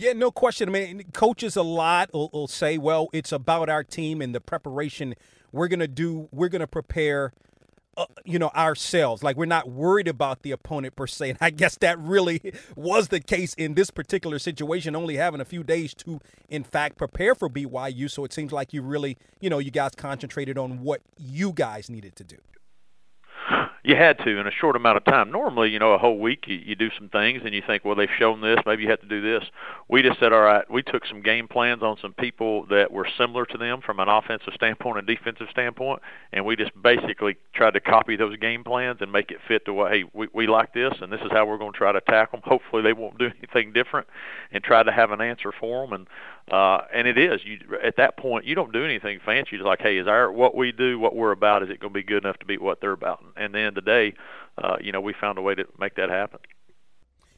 [0.00, 0.70] Yeah, no question.
[0.70, 4.40] I mean, coaches a lot will, will say, "Well, it's about our team and the
[4.40, 5.14] preparation
[5.52, 6.26] we're gonna do.
[6.32, 7.32] We're gonna prepare."
[7.96, 11.50] Uh, you know ourselves like we're not worried about the opponent per se and i
[11.50, 12.40] guess that really
[12.76, 16.96] was the case in this particular situation only having a few days to in fact
[16.96, 20.80] prepare for byu so it seems like you really you know you guys concentrated on
[20.84, 22.36] what you guys needed to do
[23.82, 25.30] you had to in a short amount of time.
[25.30, 27.94] Normally, you know, a whole week you, you do some things and you think, well,
[27.94, 29.48] they've shown this, maybe you have to do this.
[29.88, 33.08] We just said, all right, we took some game plans on some people that were
[33.18, 37.74] similar to them from an offensive standpoint and defensive standpoint, and we just basically tried
[37.74, 40.72] to copy those game plans and make it fit to what, hey, we, we like
[40.74, 42.40] this and this is how we're going to try to attack them.
[42.44, 44.06] Hopefully, they won't do anything different,
[44.52, 45.92] and try to have an answer for them.
[45.92, 46.06] And
[46.50, 49.56] uh, and it is you at that point you don't do anything fancy.
[49.56, 51.98] You're like, hey, is our what we do, what we're about, is it going to
[51.98, 53.22] be good enough to beat what they're about?
[53.36, 54.14] And then the day,
[54.58, 56.40] uh, you know, we found a way to make that happen.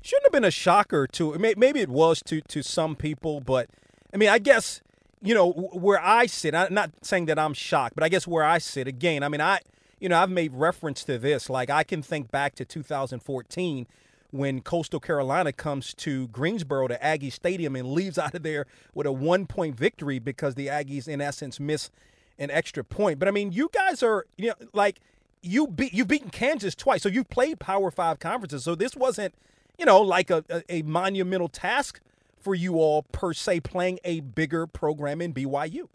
[0.02, 3.70] Shouldn't have been a shocker to maybe it was to to some people, but
[4.12, 4.80] I mean, I guess
[5.22, 6.54] you know where I sit.
[6.54, 9.22] I'm not saying that I'm shocked, but I guess where I sit again.
[9.22, 9.60] I mean, I
[10.00, 11.48] you know I've made reference to this.
[11.48, 13.86] Like I can think back to 2014
[14.32, 19.06] when Coastal Carolina comes to Greensboro to Aggie Stadium and leaves out of there with
[19.06, 21.90] a one point victory because the Aggies, in essence, miss
[22.38, 23.18] an extra point.
[23.18, 25.00] But I mean, you guys are, you know, like
[25.42, 28.64] you beat you've beaten Kansas twice, so you've played Power Five conferences.
[28.64, 29.34] So this wasn't,
[29.78, 32.00] you know, like a, a, a monumental task
[32.40, 35.88] for you all per se playing a bigger program in BYU.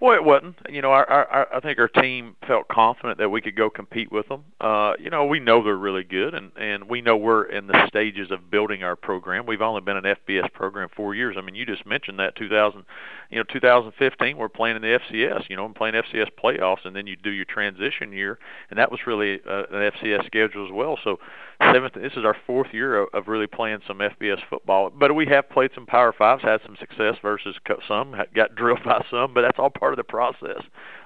[0.00, 0.56] Well, it wasn't.
[0.68, 4.12] You know, our, our, I think our team felt confident that we could go compete
[4.12, 4.44] with them.
[4.60, 7.86] Uh, you know, we know they're really good, and and we know we're in the
[7.88, 9.46] stages of building our program.
[9.46, 11.36] We've only been an FBS program four years.
[11.38, 12.84] I mean, you just mentioned that 2000,
[13.30, 15.48] you know, 2015 we're playing in the FCS.
[15.48, 18.38] You know, and playing FCS playoffs, and then you do your transition year,
[18.70, 20.98] and that was really uh, an FCS schedule as well.
[21.04, 21.18] So,
[21.60, 21.94] seventh.
[21.94, 24.90] This is our fourth year of, of really playing some FBS football.
[24.90, 27.56] But we have played some Power Fives, had some success versus
[27.88, 30.62] some, got drilled by some, but that's all part of the process.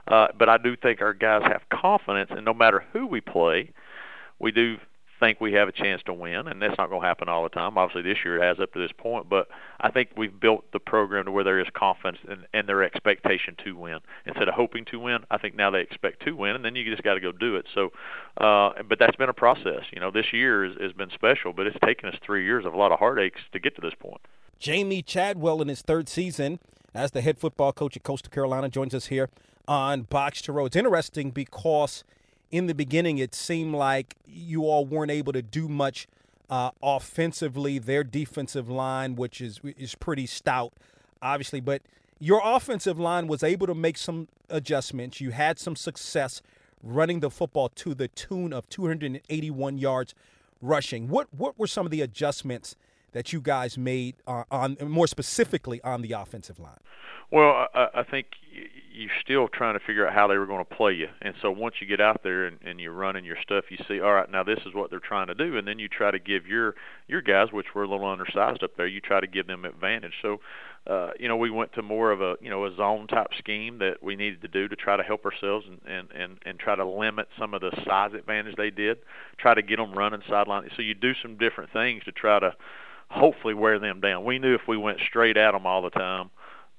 [0.08, 3.72] Uh, but I do think our guys have confidence, and no matter who we play,
[4.38, 4.78] we do
[5.20, 7.50] think we have a chance to win, and that's not going to happen all the
[7.50, 7.78] time.
[7.78, 10.80] Obviously, this year it has up to this point, but I think we've built the
[10.80, 13.98] program to where there is confidence and, and their expectation to win.
[14.26, 16.90] Instead of hoping to win, I think now they expect to win, and then you
[16.90, 17.66] just got to go do it.
[17.74, 17.92] So,
[18.38, 19.84] uh, but that's been a process.
[19.92, 22.74] You know, this year has, has been special, but it's taken us three years of
[22.74, 24.20] a lot of heartaches to get to this point.
[24.60, 26.58] Jamey Chadwell in his third season
[26.94, 29.30] as the head football coach at Coastal Carolina joins us here
[29.68, 30.66] on Box to Row.
[30.66, 32.04] It's interesting because
[32.50, 36.08] in the beginning it seemed like you all weren't able to do much
[36.48, 37.78] uh, offensively.
[37.78, 40.72] Their defensive line, which is is pretty stout,
[41.22, 41.82] obviously, but
[42.18, 45.20] your offensive line was able to make some adjustments.
[45.20, 46.42] You had some success
[46.82, 50.14] running the football to the tune of 281 yards
[50.60, 51.08] rushing.
[51.08, 52.76] What what were some of the adjustments
[53.12, 56.78] that you guys made uh, on more specifically on the offensive line?
[57.30, 58.26] Well, I, I think
[58.92, 61.50] you're still trying to figure out how they were going to play you, and so
[61.50, 64.30] once you get out there and, and you're running your stuff, you see, all right,
[64.30, 66.74] now this is what they're trying to do, and then you try to give your
[67.06, 70.14] your guys, which were a little undersized up there, you try to give them advantage.
[70.20, 70.40] So,
[70.86, 73.78] uh, you know, we went to more of a you know a zone type scheme
[73.78, 76.74] that we needed to do to try to help ourselves and and and, and try
[76.74, 78.98] to limit some of the size advantage they did,
[79.38, 80.68] try to get them running sideline.
[80.74, 82.54] So you do some different things to try to
[83.10, 84.24] hopefully wear them down.
[84.24, 86.30] We knew if we went straight at them all the time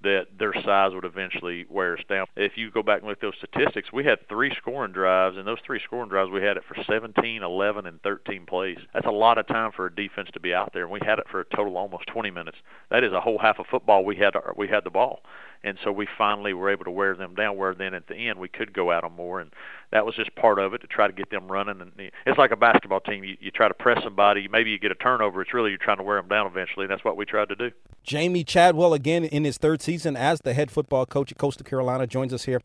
[0.04, 2.26] that their size would eventually wear us down.
[2.36, 5.46] If you go back and look at those statistics, we had three scoring drives, and
[5.46, 8.78] those three scoring drives we had it for 17, 11, and 13 plays.
[8.94, 11.20] That's a lot of time for a defense to be out there, and we had
[11.20, 12.58] it for a total of almost 20 minutes.
[12.89, 15.22] That is a whole half of football we had we had the ball
[15.63, 17.58] and so we finally were able to wear them down.
[17.58, 19.52] Where then at the end we could go at them more, and
[19.91, 21.82] that was just part of it to try to get them running.
[21.82, 21.91] And
[22.26, 23.24] it's like a basketball team.
[23.24, 25.41] You, you try to press somebody, maybe you get a turnover.
[25.41, 26.86] It's really you're trying to wear them down eventually.
[26.86, 27.71] And that's what we tried to do.
[28.06, 32.08] Jamey Chadwell again in his third season as the head football coach at Coastal Carolina
[32.08, 32.62] joins us here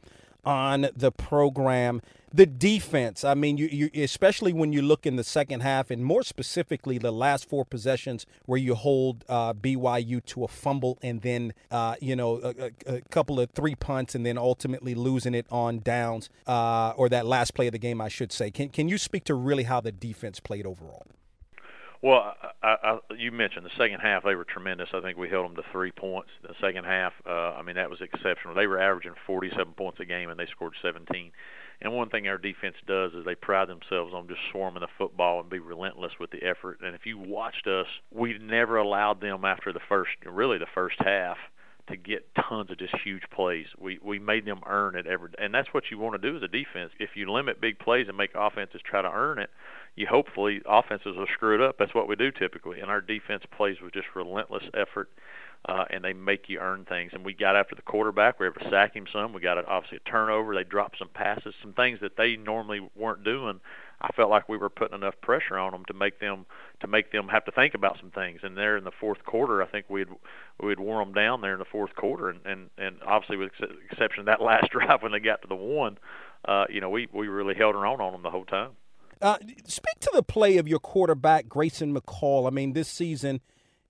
[0.46, 2.00] on the program.
[2.32, 6.04] The defense, I mean, you, you especially when you look in the second half, and
[6.04, 11.22] more specifically the last four possessions where you hold uh, BYU to a fumble and
[11.22, 15.46] then, uh, you know, a, a, couple of three punts and then ultimately losing it
[15.50, 18.50] on downs, uh, or that last play of the game, I should say.
[18.50, 21.06] Can can you speak to really how the defense played overall?
[22.02, 24.88] Well, I, I, you mentioned the second half; they were tremendous.
[24.92, 26.30] I think we held them to three points.
[26.42, 28.54] The second half, uh, I mean, that was exceptional.
[28.54, 31.32] They were averaging 47 points a game, and they scored 17.
[31.80, 35.40] And one thing our defense does is they pride themselves on just swarming the football
[35.40, 36.78] and be relentless with the effort.
[36.82, 40.96] And if you watched us, we never allowed them after the first, really the first
[41.00, 41.36] half,
[41.88, 43.66] to get tons of just huge plays.
[43.78, 46.42] We we made them earn it every, and that's what you want to do as
[46.42, 46.92] a defense.
[46.98, 49.50] If you limit big plays and make offenses try to earn it,
[49.96, 51.76] you hopefully offenses will screw it up.
[51.78, 55.10] That's what we do typically, and our defense plays with just relentless effort,
[55.66, 57.12] uh, and they make you earn things.
[57.14, 58.38] And we got after the quarterback.
[58.38, 59.32] We were able to sack him some.
[59.32, 60.54] We got obviously a turnover.
[60.54, 63.60] They dropped some passes, some things that they normally weren't doing.
[64.00, 66.44] I felt like we were putting enough pressure on them to make them
[66.80, 68.40] to make them have to think about some things.
[68.42, 70.08] And there in the fourth quarter, I think we'd
[70.62, 73.68] we'd wore them down there in the fourth quarter, and and, and obviously with the
[73.90, 75.96] exception of that last drive when they got to the one,
[76.44, 78.72] uh, you know, we we really held our own on them the whole time.
[79.22, 82.46] Uh, speak to the play of your quarterback, Grayson McCall.
[82.46, 83.40] I mean, this season,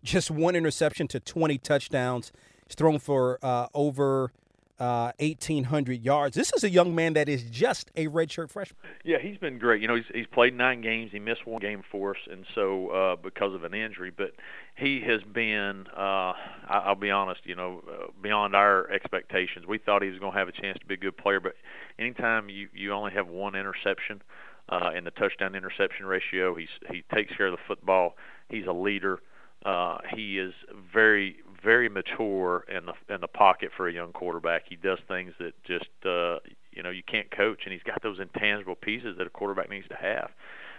[0.03, 2.33] just one interception to 20 touchdowns.
[2.67, 4.33] He's thrown for uh, over
[4.79, 6.37] uh, 1,800 yards.
[6.37, 8.79] This is a young man that is just a redshirt freshman.
[9.05, 9.81] Yeah, he's been great.
[9.81, 11.11] You know, he's, he's played nine games.
[11.13, 14.33] He missed one game for us, and so uh, because of an injury, but
[14.77, 15.87] he has been.
[15.97, 16.35] Uh,
[16.69, 17.41] I, I'll be honest.
[17.45, 19.67] You know, uh, beyond our expectations.
[19.67, 21.55] We thought he was going to have a chance to be a good player, but
[21.99, 24.23] anytime you you only have one interception
[24.69, 26.55] uh, in the touchdown interception ratio.
[26.55, 28.17] He's he takes care of the football.
[28.49, 29.21] He's a leader.
[29.65, 30.53] Uh, he is
[30.93, 34.65] very very mature in the in the pocket for a young quarterback.
[34.69, 36.39] He does things that just uh,
[36.73, 39.89] you know you can't coach, and he's got those intangible pieces that a quarterback needs
[39.89, 40.31] to have.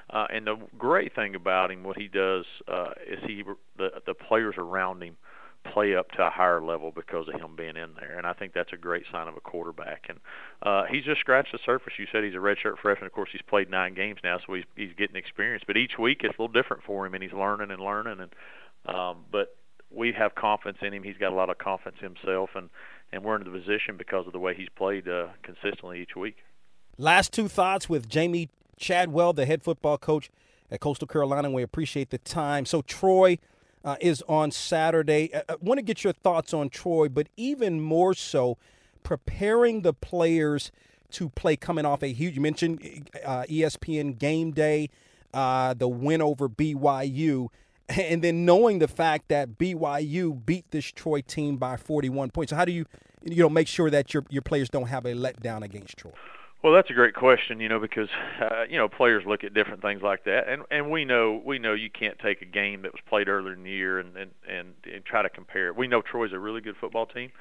[0.09, 3.43] Uh, and the great thing about him, what he does, uh, is he
[3.77, 5.17] the the players around him
[5.73, 8.17] play up to a higher level because of him being in there.
[8.17, 10.05] And I think that's a great sign of a quarterback.
[10.09, 10.19] And
[10.61, 11.93] uh, he's just scratched the surface.
[11.97, 13.07] You said he's a redshirt freshman.
[13.07, 15.63] Of course, he's played nine games now, so he's he's getting experience.
[15.65, 18.19] But each week it's a little different for him, and he's learning and learning.
[18.19, 19.55] And um, but
[19.91, 21.03] we have confidence in him.
[21.03, 22.69] He's got a lot of confidence himself, and
[23.11, 26.37] and we're in the position because of the way he's played uh, consistently each week.
[26.97, 30.29] Last two thoughts with Jamey Chadwell, the head football coach
[30.71, 31.49] at Coastal Carolina.
[31.49, 32.65] We appreciate the time.
[32.65, 33.37] So Troy
[33.87, 35.33] uh, is on Saturday.
[35.33, 38.57] I, I want to get your thoughts on Troy, but even more so,
[39.01, 40.73] preparing the players
[41.11, 42.35] to play coming off a huge.
[42.35, 44.89] You mentioned uh, ESPN Game Day,
[45.33, 47.47] uh, the win over BYU,
[47.89, 52.49] and then knowing the fact that BYU beat this Troy team by 41 points.
[52.49, 52.85] So how do you,
[53.23, 56.11] you know, make sure that your your players don't have a letdown against Troy?
[56.63, 58.09] Well, that's a great question, you know, because
[58.41, 61.59] uh, you know players look at different things like that, and and we know we
[61.59, 64.31] know you can't take a game that was played earlier in the year and and
[64.49, 65.77] and, and try to compare it.
[65.77, 67.31] We know Troy's a really good football team.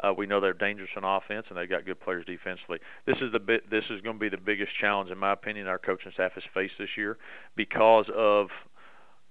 [0.00, 2.78] Uh, we know they're dangerous on offense, and they've got good players defensively.
[3.06, 3.70] This is the bit.
[3.70, 6.42] This is going to be the biggest challenge, in my opinion, our coaching staff has
[6.54, 7.18] faced this year
[7.56, 8.48] because of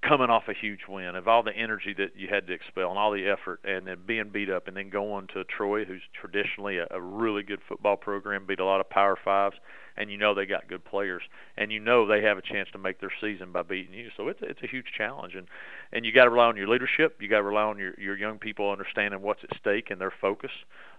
[0.08, 2.97] coming off a huge win, of all the energy that you had to expel and
[2.97, 6.78] all the effort, and then being beat up, and then going to Troy, who's traditionally
[6.78, 9.56] a, a really good football program, beat a lot of Power Fives,
[9.98, 11.22] and you know they got good players,
[11.58, 14.10] and you know they have a chance to make their season by beating you.
[14.18, 15.48] So it's it's a huge challenge, and
[15.92, 17.18] and you got to rely on your leadership.
[17.20, 20.14] You got to rely on your your young people understanding what's at stake and their
[20.22, 20.52] focus.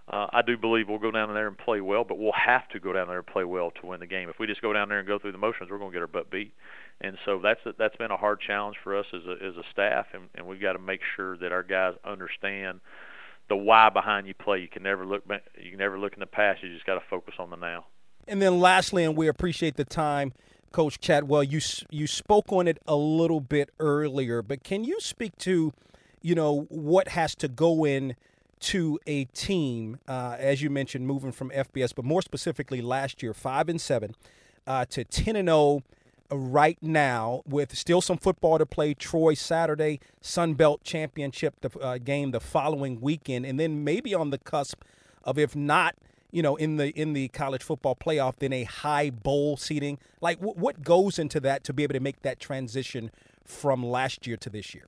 [0.09, 2.79] Uh, I do believe we'll go down there and play well, but we'll have to
[2.79, 4.27] go down there and play well to win the game.
[4.27, 6.01] If we just go down there and go through the motions, we're going to get
[6.01, 6.53] our butt beat.
[6.99, 10.07] And so that's that's been a hard challenge for us as a as a staff,
[10.13, 12.81] and, and we've got to make sure that our guys understand
[13.49, 14.59] the why behind you play.
[14.59, 16.63] You can never look back, you can never look in the past.
[16.63, 17.85] You just got to focus on the now.
[18.27, 20.33] And then lastly, and we appreciate the time,
[20.71, 21.43] Coach Chadwell.
[21.43, 21.59] You
[21.89, 25.73] you spoke on it a little bit earlier, but can you speak to,
[26.21, 28.15] you know, what has to go in
[28.61, 33.33] to a team, uh, as you mentioned, moving from FBS, but more specifically last year,
[33.33, 34.15] five and seven,
[34.65, 35.83] uh, to ten and zero
[36.31, 38.93] right now with still some football to play.
[38.93, 44.29] Troy Saturday, Sun Belt Championship the, uh, game the following weekend, and then maybe on
[44.29, 44.81] the cusp
[45.25, 45.95] of if not,
[46.33, 49.99] you know, in the in the college football playoff, than a high bowl seating.
[50.19, 53.11] Like, w- what goes into that to be able to make that transition
[53.45, 54.87] from last year to this year?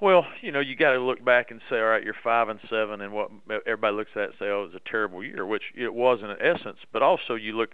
[0.00, 2.58] Well, you know, you got to look back and say, all right, you're five and
[2.68, 3.30] seven, and what
[3.64, 6.30] everybody looks at and say, oh, it was a terrible year, which it was in
[6.44, 6.78] essence.
[6.92, 7.70] But also, you look,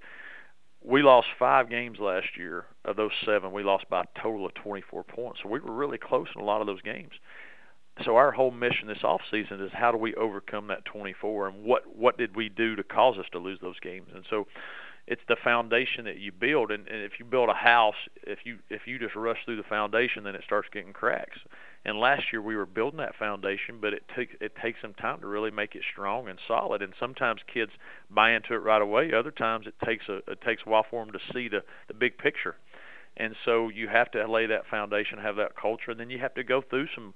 [0.84, 2.66] we lost five games last year.
[2.84, 5.40] Of those seven, we lost by a total of 24 points.
[5.42, 7.12] So we were really close in a lot of those games.
[8.05, 11.64] So our whole mission this off season is how do we overcome that 24, and
[11.64, 14.09] what what did we do to cause us to lose those games?
[14.14, 14.46] And so
[15.09, 16.70] it's the foundation that you build.
[16.70, 19.62] And, and if you build a house if you if you just rush through the
[19.62, 21.38] foundation then it starts getting cracks.
[21.84, 25.20] And last year we were building that foundation but it takes it takes some time
[25.20, 26.82] to really make it strong and solid.
[26.82, 27.72] And sometimes kids
[28.11, 29.12] buy into it right away.
[29.12, 31.94] Other times it takes a it takes a while for them to see the the
[31.94, 32.57] big picture.
[33.16, 36.34] And so you have to lay that foundation have that culture and then you have
[36.34, 37.14] to go through some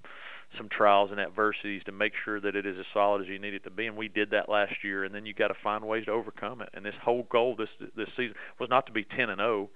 [0.57, 3.55] some trials and adversities to make sure that it is as solid as you need
[3.55, 3.87] it to be.
[3.87, 5.05] And we did that last year.
[5.05, 6.71] And then you got to find ways to overcome it.
[6.75, 9.71] And this whole goal this this season was not to be 10 and 0.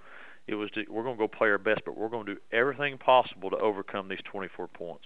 [0.46, 2.40] It was to, we're going to go play our best, but we're going to do
[2.52, 5.04] everything possible to overcome these 24 points.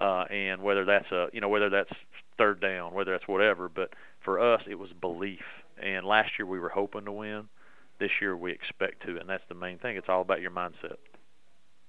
[0.00, 1.92] Uh, and whether that's a you know whether that's
[2.38, 3.68] third down, whether that's whatever.
[3.68, 3.90] But
[4.24, 5.44] for us, it was belief.
[5.82, 7.48] And last year we were hoping to win.
[7.98, 9.96] This year we expect to, and that's the main thing.
[9.96, 10.96] It's all about your mindset.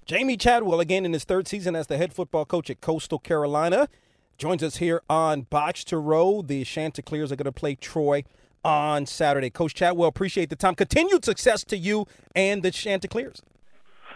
[0.06, 3.88] Jamey Chadwell, again in his third season as the head football coach at Coastal Carolina,
[4.36, 6.42] joins us here on Box to Row.
[6.42, 8.24] The Chanticleers are going to play Troy
[8.64, 9.50] on Saturday.
[9.50, 10.74] Coach Chadwell, appreciate the time.
[10.74, 13.42] Continued success to you and the Chanticleers.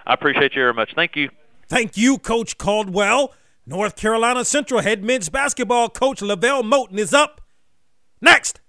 [0.07, 0.93] I appreciate you very much.
[0.95, 1.31] Thank you.
[1.69, 3.33] Thank you, Coach Caldwell.
[3.67, 7.41] North Carolina Central head men's basketball coach LeVelle Moton is up
[8.21, 8.61] next.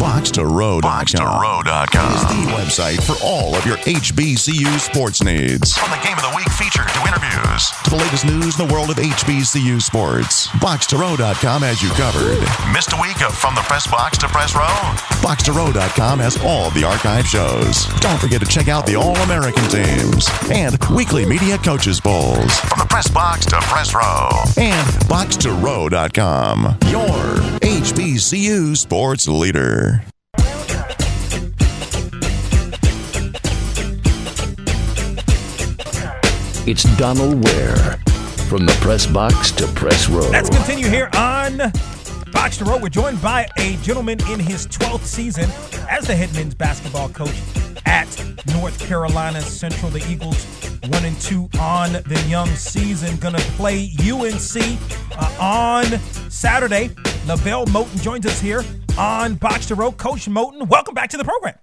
[0.00, 5.76] BoxToRow.com is the website for all of your HBCU sports needs.
[5.76, 8.72] From the Game of the Week feature to interviews to the latest news in the
[8.72, 12.38] world of HBCU sports, BoxToRow.com has you covered.
[12.72, 14.62] Missed a week of From the Press Box to Press Row?
[15.18, 17.86] BoxToRow.com has all the archive shows.
[17.98, 22.60] Don't forget to check out the All American teams and weekly media coaches polls.
[22.60, 27.34] From the Press Box to Press Row and BoxToRow.com, your
[27.66, 30.04] HBCU sports leader.
[36.66, 37.96] It's Donal Ware
[38.46, 40.28] from the press box to press row.
[40.28, 41.56] Let's continue here on
[42.32, 42.76] Box to Row.
[42.76, 45.48] We're joined by a gentleman in his 12th season
[45.88, 47.34] as the head men's basketball coach
[47.86, 48.06] at
[48.52, 49.90] North Carolina Central.
[49.90, 50.44] The Eagles
[50.88, 53.16] one and two on the young season.
[53.16, 54.78] Gonna play UNC
[55.16, 55.84] uh, on
[56.30, 56.90] Saturday.
[57.26, 58.62] LeVelle Moton joins us here
[58.98, 59.92] on Box to Row.
[59.92, 61.54] Coach Moton, welcome back to the program.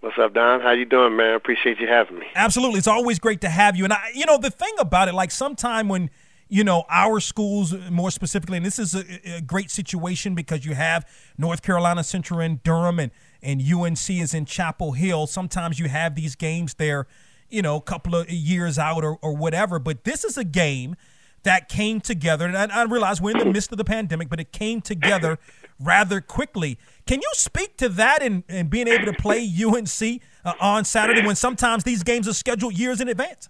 [0.00, 0.60] What's up, Don?
[0.62, 1.34] How you doing, man?
[1.34, 2.26] Appreciate you having me.
[2.34, 3.84] Absolutely, it's always great to have you.
[3.84, 6.10] And I, you know, the thing about it, like sometime when
[6.50, 10.74] you know, our schools more specifically, and this is a, a great situation because you
[10.74, 15.28] have North Carolina Central in Durham and, and UNC is in Chapel Hill.
[15.28, 17.06] Sometimes you have these games there,
[17.48, 19.78] you know, a couple of years out or, or whatever.
[19.78, 20.96] But this is a game
[21.44, 22.46] that came together.
[22.46, 25.38] And I, I realize we're in the midst of the pandemic, but it came together
[25.80, 26.78] rather quickly.
[27.06, 31.24] Can you speak to that and, and being able to play UNC uh, on Saturday
[31.24, 33.48] when sometimes these games are scheduled years in advance?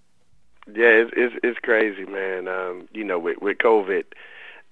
[0.68, 2.46] Yeah, it's it's, it's crazy, man.
[2.46, 4.04] Um, you know, with with COVID,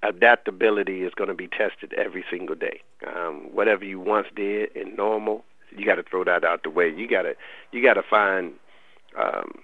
[0.02, 2.82] adaptability is going to be tested every single day.
[3.06, 5.44] Um, whatever you once did in normal,
[5.76, 6.88] you got to throw that out the way.
[6.88, 7.34] You got to
[7.72, 8.52] you got to find.
[9.18, 9.60] Um,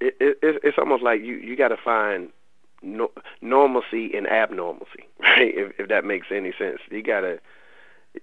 [0.00, 2.30] it, it, it's almost like you you got to find
[2.82, 3.10] no,
[3.40, 5.52] normalcy and abnormalcy, right?
[5.54, 7.40] If, if that makes any sense, you got to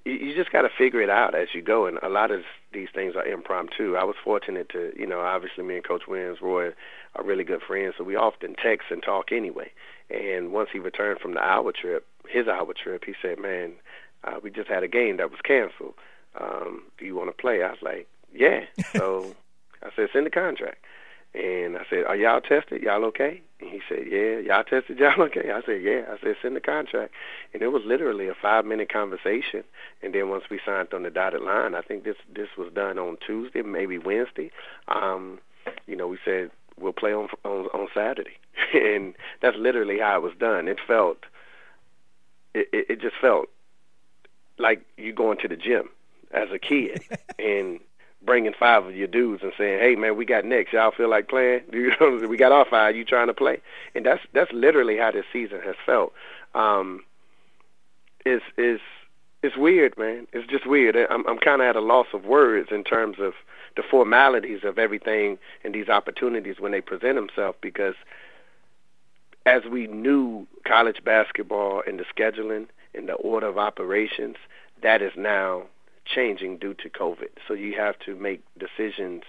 [0.06, 1.86] you just got to figure it out as you go.
[1.86, 2.41] And a lot of
[2.72, 3.95] these things are impromptu.
[3.95, 6.72] I was fortunate to, you know, obviously me and Coach Williams, Roy,
[7.16, 9.72] are really good friends, so we often text and talk anyway.
[10.10, 13.74] And once he returned from the Iowa trip, his Iowa trip, he said, "Man,
[14.24, 15.95] uh, we just had a game that was canceled.
[16.39, 19.36] Um, do you want to play?" I was like, "Yeah." So
[19.82, 20.84] I said, "Send the contract."
[21.36, 22.84] And I said, "Are y'all tested?
[22.84, 25.00] Y'all okay?" And he said, "Yeah, y'all tested.
[25.00, 27.12] Y'all okay?" I said, "Yeah." I said, "Send the contract."
[27.54, 29.64] And it was literally a five-minute conversation.
[30.04, 33.00] And then once we signed on the dotted line, I think this this was done
[33.00, 34.52] on Tuesday, maybe Wednesday.
[34.88, 35.40] Um,
[35.88, 38.38] you know, we said we'll play on on, on Saturday,
[38.74, 40.68] and that's literally how it was done.
[40.68, 41.26] It felt,
[42.54, 43.50] it, it, it just felt
[44.60, 45.90] like you going to the gym
[46.32, 47.02] as a kid,
[47.40, 47.80] and
[48.26, 50.74] bringing five of your dudes and saying, "Hey, man, we got next.
[50.74, 51.62] Y'all feel like playing?
[51.74, 52.96] You know, we got our five.
[52.96, 53.62] You trying to play?"
[53.96, 56.14] And that's that's literally how this season has felt.
[56.56, 57.04] Um,
[58.26, 58.84] it's it's
[59.42, 60.28] it's weird, man.
[60.34, 60.96] It's just weird.
[60.96, 63.34] I'm I'm kind of at a loss of words in terms of
[63.76, 67.96] the formalities of everything and these opportunities when they present themselves because
[69.46, 74.38] as we knew college basketball and the scheduling and the order of operations,
[74.82, 75.64] that is now
[76.06, 77.30] changing due to COVID.
[77.47, 79.24] So you have to make decisions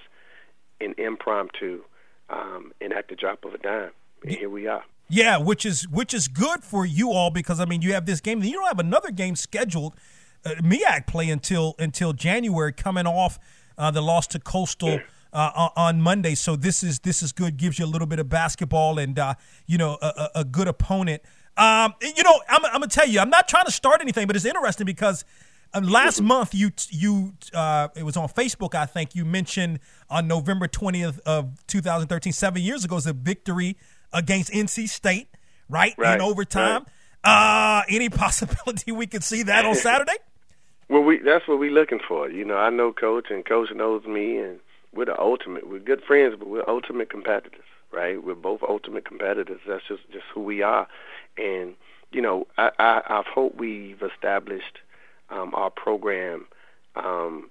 [0.80, 1.82] in impromptu
[2.28, 3.90] um, and at the drop of a dime.
[4.22, 4.84] And here we are.
[5.08, 8.20] Yeah, which is which is good for you all because I mean you have this
[8.20, 8.40] game.
[8.40, 9.94] Then You don't have another game scheduled.
[10.44, 13.38] Uh, MEAC play until until January, coming off
[13.76, 15.00] uh, the loss to Coastal.
[15.32, 17.56] Uh, on Monday, so this is this is good.
[17.56, 19.34] Gives you a little bit of basketball and uh,
[19.66, 21.22] you know a, a, good opponent.
[21.56, 24.36] Um, you know, I'm, I'm, gonna tell you, I'm not trying to start anything, but
[24.36, 25.24] it's interesting because
[25.82, 30.68] last month you you uh, it was on Facebook I think you mentioned on November
[30.68, 33.76] 20th of 2013 7 years ago is a victory
[34.12, 35.28] against NC State
[35.68, 36.84] right, right in overtime.
[37.24, 37.80] right.
[37.80, 40.16] uh any possibility we could see that on Saturday?
[40.88, 42.30] Well we that's what we're looking for.
[42.30, 44.60] You know I know coach and coach knows me and
[44.92, 47.64] we're the ultimate we're good friends but we're ultimate competitors
[47.94, 48.22] right?
[48.22, 49.60] We're both ultimate competitors.
[49.66, 50.86] That's just just who we are.
[51.38, 51.74] And
[52.12, 54.78] you know I I I've hope we've established
[55.30, 56.46] um, our program
[56.96, 57.50] um,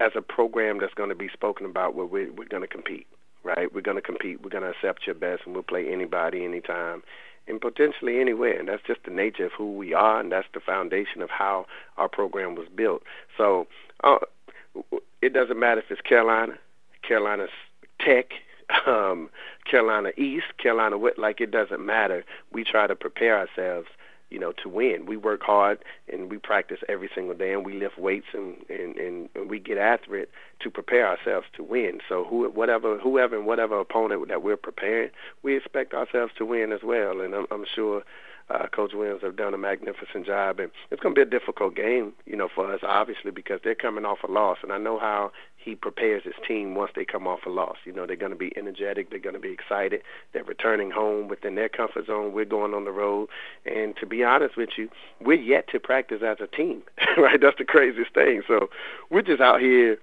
[0.00, 3.06] as a program that's going to be spoken about where we're, we're going to compete,
[3.42, 3.72] right?
[3.72, 4.42] We're going to compete.
[4.42, 7.02] We're going to accept your best, and we'll play anybody, anytime,
[7.46, 8.58] and potentially anywhere.
[8.58, 11.66] And that's just the nature of who we are, and that's the foundation of how
[11.96, 13.02] our program was built.
[13.36, 13.66] So
[14.04, 14.18] uh,
[15.20, 16.54] it doesn't matter if it's Carolina,
[17.02, 17.46] Carolina
[18.00, 18.30] Tech,
[18.86, 19.30] um,
[19.68, 22.24] Carolina East, Carolina like it doesn't matter.
[22.52, 23.88] We try to prepare ourselves
[24.30, 25.06] you know, to win.
[25.06, 25.78] We work hard
[26.12, 29.78] and we practice every single day and we lift weights and, and, and, we get
[29.78, 32.00] after it to prepare ourselves to win.
[32.08, 35.10] So who, whatever, whoever and whatever opponent that we're preparing,
[35.42, 37.20] we expect ourselves to win as well.
[37.20, 38.02] And I'm, I'm sure
[38.50, 41.74] uh, Coach Williams have done a magnificent job, and it's going to be a difficult
[41.74, 44.98] game, you know, for us, obviously, because they're coming off a loss, and I know
[44.98, 47.76] how he prepares his team once they come off a loss.
[47.84, 50.02] You know, they're going to be energetic, they're going to be excited,
[50.32, 52.32] they're returning home within their comfort zone.
[52.32, 53.28] We're going on the road,
[53.66, 54.88] and to be honest with you,
[55.20, 56.82] we're yet to practice as a team,
[57.18, 57.40] right?
[57.40, 58.42] That's the craziest thing.
[58.46, 58.70] So
[59.10, 59.98] we're just out here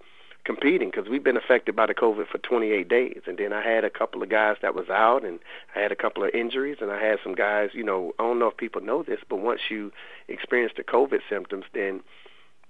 [0.45, 3.21] competing because we've been affected by the COVID for 28 days.
[3.25, 5.39] And then I had a couple of guys that was out, and
[5.75, 7.71] I had a couple of injuries, and I had some guys.
[7.73, 9.91] You know, I don't know if people know this, but once you
[10.27, 12.01] experience the COVID symptoms, then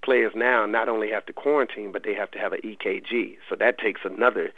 [0.04, 3.38] players now not only have to quarantine, but they have to have an EKG.
[3.50, 4.52] So that takes another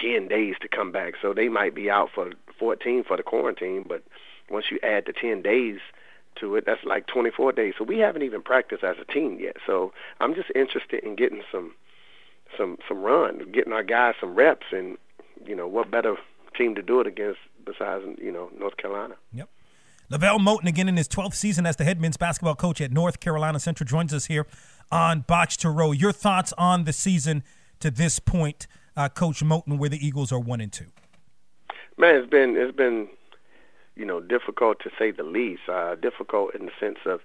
[0.00, 1.14] 10 days to come back.
[1.20, 4.02] So they might be out for 14 for the quarantine, but
[4.50, 5.78] once you add the 10 days
[6.36, 7.74] to it, that's like 24 days.
[7.78, 9.56] So we haven't even practiced as a team yet.
[9.66, 11.74] So I'm just interested in getting some
[12.56, 14.98] some some run, getting our guys some reps, and
[15.46, 16.16] you know what better
[16.56, 19.14] team to do it against besides you know North Carolina.
[19.32, 19.48] Yep.
[20.12, 23.18] LeVelle Moton again in his 12th season as the head men's basketball coach at North
[23.18, 24.46] Carolina Central joins us here
[24.90, 25.90] on Box to Row.
[25.90, 27.42] Your thoughts on the season
[27.80, 30.88] to this point, uh, Coach Moton, where the Eagles are one and two.
[31.96, 33.08] Man, it's been it's been
[33.96, 35.62] you know, difficult to say the least.
[35.66, 37.20] Uh, difficult in the sense of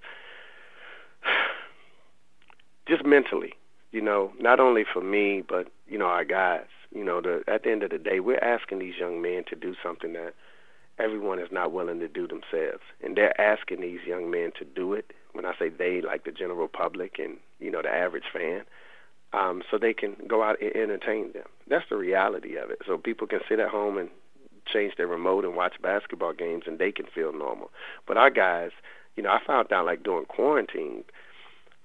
[2.88, 3.52] just mentally,
[3.92, 6.64] you know, not only for me, but you know, our guys.
[6.90, 9.56] You know, the, at the end of the day, we're asking these young men to
[9.56, 10.32] do something that
[10.98, 14.94] everyone is not willing to do themselves, and they're asking these young men to do
[14.94, 15.12] it.
[15.32, 18.62] When I say they, like the general public and you know the average fan,
[19.32, 21.44] um, so they can go out and entertain them.
[21.68, 22.78] That's the reality of it.
[22.86, 24.08] So people can sit at home and
[24.66, 27.70] change their remote and watch basketball games, and they can feel normal.
[28.06, 28.70] But our guys,
[29.16, 31.04] you know, I found out like during quarantine,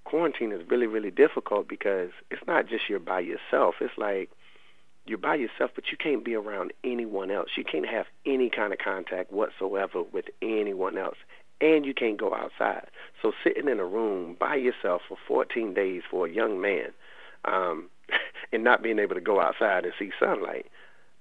[0.05, 3.75] quarantine is really really difficult because it's not just you're by yourself.
[3.81, 4.29] It's like
[5.05, 7.49] you're by yourself, but you can't be around anyone else.
[7.57, 11.17] You can't have any kind of contact whatsoever with anyone else.
[11.61, 12.87] And you can't go outside.
[13.21, 16.91] So sitting in a room by yourself for 14 days for a young man
[17.45, 17.89] um,
[18.53, 20.67] and not being able to go outside and see sunlight,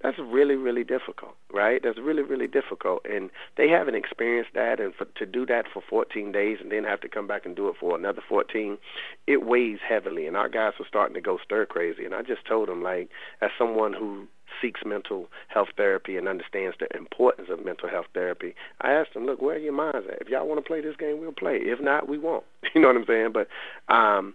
[0.02, 1.80] that's really really difficult right?
[1.82, 3.02] That's really really difficult.
[3.08, 6.84] And they haven't experienced that and for, to do that for 14 days and then
[6.84, 8.78] have to come back and do it for another 14
[9.26, 10.26] it weighs heavily.
[10.26, 12.04] And our guys were starting to go stir crazy.
[12.04, 14.26] And i just told them like as someone who
[14.60, 19.24] seeks mental health therapy and understands the importance of mental health therapy i asked them
[19.24, 20.20] look where are your minds at?
[20.20, 21.56] If y'all want to play this game we'll play.
[21.56, 22.44] If not we won't.
[22.74, 23.32] You know what i'm saying?
[23.32, 23.48] But
[23.92, 24.34] um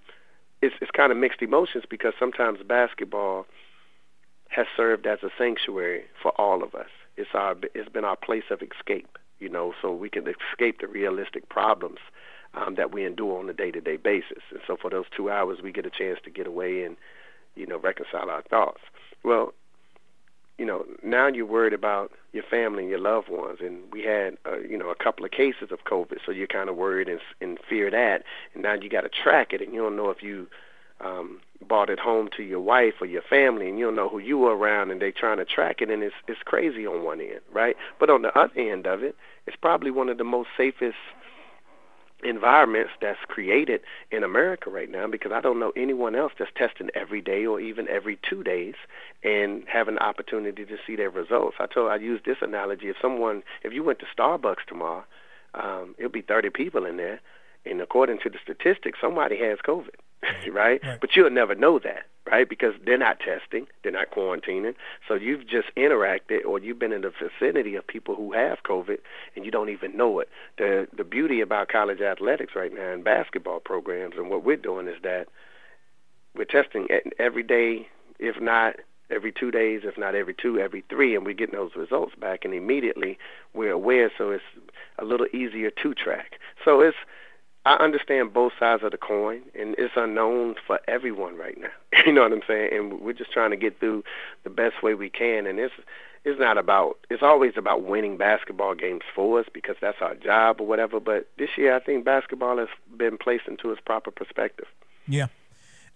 [0.61, 3.45] it's it's kind of mixed emotions because sometimes basketball
[4.57, 6.89] has served as a sanctuary for all of us.
[7.15, 10.87] It's our it's been our place of escape, you know, so we can escape the
[10.87, 11.99] realistic problems
[12.55, 14.41] um, that we endure on a day-to-day basis.
[14.49, 16.97] And so for those two hours, we get a chance to get away and
[17.55, 18.81] you know reconcile our thoughts.
[19.23, 19.53] Well,
[20.57, 24.37] you know, now you're worried about your family and your loved ones, and we had
[24.43, 27.19] uh, you know a couple of cases of COVID, so you're kind of worried and,
[27.41, 28.23] and fear that,
[28.55, 30.47] and now you got to track it, and you don't know if you
[30.99, 34.19] um, brought it home to your wife or your family and you don't know who
[34.19, 37.19] you were around and they trying to track it and it's it's crazy on one
[37.21, 37.75] end, right?
[37.99, 40.97] But on the other end of it, it's probably one of the most safest
[42.23, 46.89] environments that's created in America right now because I don't know anyone else that's testing
[46.95, 48.73] every day or even every two days
[49.23, 51.57] and have an opportunity to see their results.
[51.59, 52.87] I told I use this analogy.
[52.89, 55.05] If someone if you went to Starbucks tomorrow,
[55.53, 57.19] um, it'll be thirty people in there
[57.69, 59.95] and according to the statistics, somebody has COVID.
[60.51, 60.81] right?
[60.83, 60.99] right?
[60.99, 62.47] But you'll never know that, right?
[62.47, 64.75] Because they're not testing, they're not quarantining.
[65.07, 68.97] So you've just interacted or you've been in the vicinity of people who have COVID
[69.35, 70.29] and you don't even know it.
[70.57, 74.87] The the beauty about college athletics right now and basketball programs and what we're doing
[74.87, 75.27] is that
[76.35, 76.87] we're testing
[77.17, 77.87] every day,
[78.19, 78.75] if not
[79.09, 82.43] every two days, if not every two, every three, and we're getting those results back,
[82.43, 83.17] and immediately
[83.53, 84.43] we're aware, so it's
[84.99, 86.33] a little easier to track.
[86.63, 86.97] So it's
[87.67, 91.67] I understand both sides of the coin, and it's unknown for everyone right now.
[92.05, 92.69] you know what I'm saying?
[92.71, 94.05] And we're just trying to get through
[94.45, 95.45] the best way we can.
[95.45, 95.73] And it's
[96.23, 96.97] it's not about.
[97.09, 101.01] It's always about winning basketball games for us because that's our job or whatever.
[101.01, 104.67] But this year, I think basketball has been placed into its proper perspective.
[105.05, 105.27] Yeah.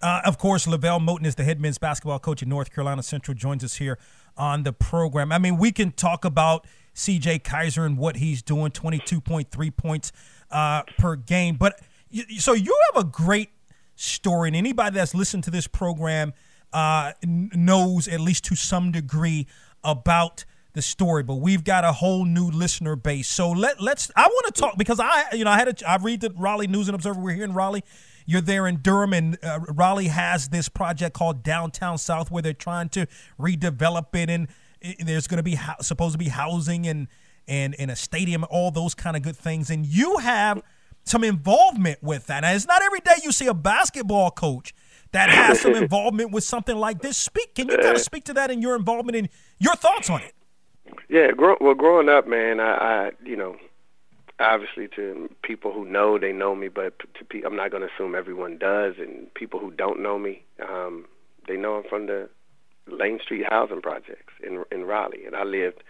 [0.01, 3.34] Uh, of course, LeVelle Moton is the head men's basketball coach at North Carolina Central.
[3.34, 3.97] Joins us here
[4.36, 5.32] on the program.
[5.32, 7.39] I mean, we can talk about C.J.
[7.39, 8.72] Keyser and what he's doing.
[8.72, 10.11] Twenty-two point three points
[10.52, 11.56] uh, per game.
[11.56, 11.80] But
[12.38, 13.49] so you have a great
[13.95, 16.34] story, and anybody that's listened to this program
[16.74, 19.47] uh, knows at least to some degree
[19.84, 21.24] about the story.
[21.24, 23.28] But we've got a whole new listener base.
[23.28, 24.12] So let let's.
[24.16, 26.68] I want to talk because I you know I had a, I read the Raleigh
[26.68, 27.20] News and Observer.
[27.20, 27.84] We're here in Raleigh.
[28.26, 32.54] You're there in Durham, and uh, Raleigh has this project called Downtown South, where they're
[32.54, 33.08] trying to
[33.39, 34.47] redevelop it, and
[34.99, 37.08] there's going to be ho- supposed to be housing and
[37.52, 39.70] and in a stadium, all those kind of good things.
[39.70, 40.64] And you have
[41.04, 42.45] some involvement with that.
[42.45, 44.74] And it's not every day you see a basketball coach
[45.12, 47.18] that has some involvement with something like this.
[47.18, 47.54] Speak.
[47.56, 49.30] Can you kind of speak to that and your involvement and
[49.60, 50.34] your thoughts on it?
[51.10, 51.32] Yeah.
[51.32, 53.58] Grow, well, growing up, man, I, I you know
[54.39, 57.89] obviously to people who know they know me but to pe- i'm not going to
[57.93, 61.06] assume everyone does and people who don't know me um
[61.47, 62.28] they know i'm from the
[62.88, 65.84] lane street housing projects in in raleigh and i lived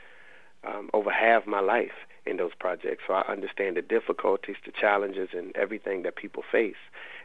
[0.63, 1.91] um, over half my life
[2.25, 3.03] in those projects.
[3.07, 6.75] So I understand the difficulties, the challenges, and everything that people face.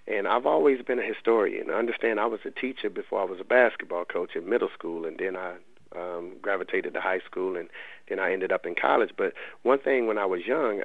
[0.07, 1.71] And I've always been a historian.
[1.71, 5.05] I understand I was a teacher before I was a basketball coach in middle school,
[5.05, 5.57] and then I
[5.95, 7.69] um, gravitated to high school, and
[8.09, 9.11] then I ended up in college.
[9.17, 9.33] But
[9.63, 10.83] one thing when I was young,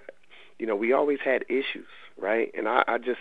[0.59, 1.87] you know, we always had issues,
[2.17, 2.51] right?
[2.55, 3.19] And I, I just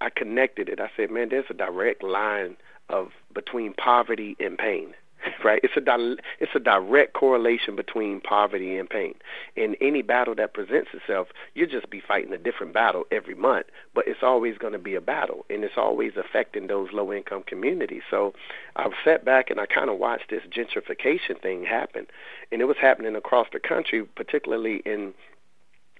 [0.00, 0.80] I connected it.
[0.80, 2.56] I said, man, there's a direct line
[2.88, 4.94] of between poverty and pain.
[5.44, 5.60] right?
[5.62, 9.14] It's a di- it's a direct correlation between poverty and pain.
[9.56, 13.66] In any battle that presents itself, you'll just be fighting a different battle every month,
[13.94, 17.44] but it's always going to be a battle, and it's always affecting those low income
[17.46, 18.02] communities.
[18.10, 18.34] So
[18.76, 22.06] I've sat back and I kind of watched this gentrification thing happen,
[22.52, 25.14] and it was happening across the country, particularly in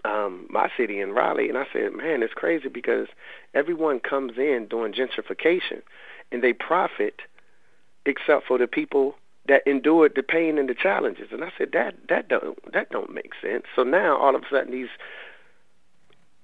[0.05, 3.09] um, my city in Raleigh, and I said, man, it's crazy because
[3.55, 5.81] everyone comes in doing gentrification,
[6.31, 7.23] and they profit
[8.07, 9.15] except for the people
[9.47, 11.29] that endured the pain and the challenges.
[11.31, 13.65] And I said that that don't that don't make sense.
[13.75, 14.89] So now all of a sudden these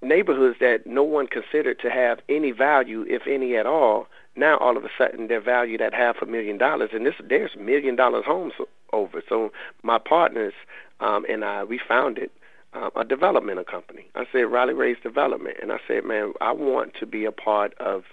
[0.02, 4.06] neighborhoods that no one considered to have any value, if any at all,
[4.36, 7.56] now all of a sudden they're valued at half a million dollars, and this there's
[7.56, 8.54] million dollar homes
[8.92, 9.22] over.
[9.28, 9.52] So
[9.82, 10.54] my partners
[11.00, 12.30] um, and I we founded
[12.72, 14.06] um, a developmental company.
[14.14, 17.74] I said Riley Ray's Development, and I said, man, I want to be a part
[17.78, 18.04] of,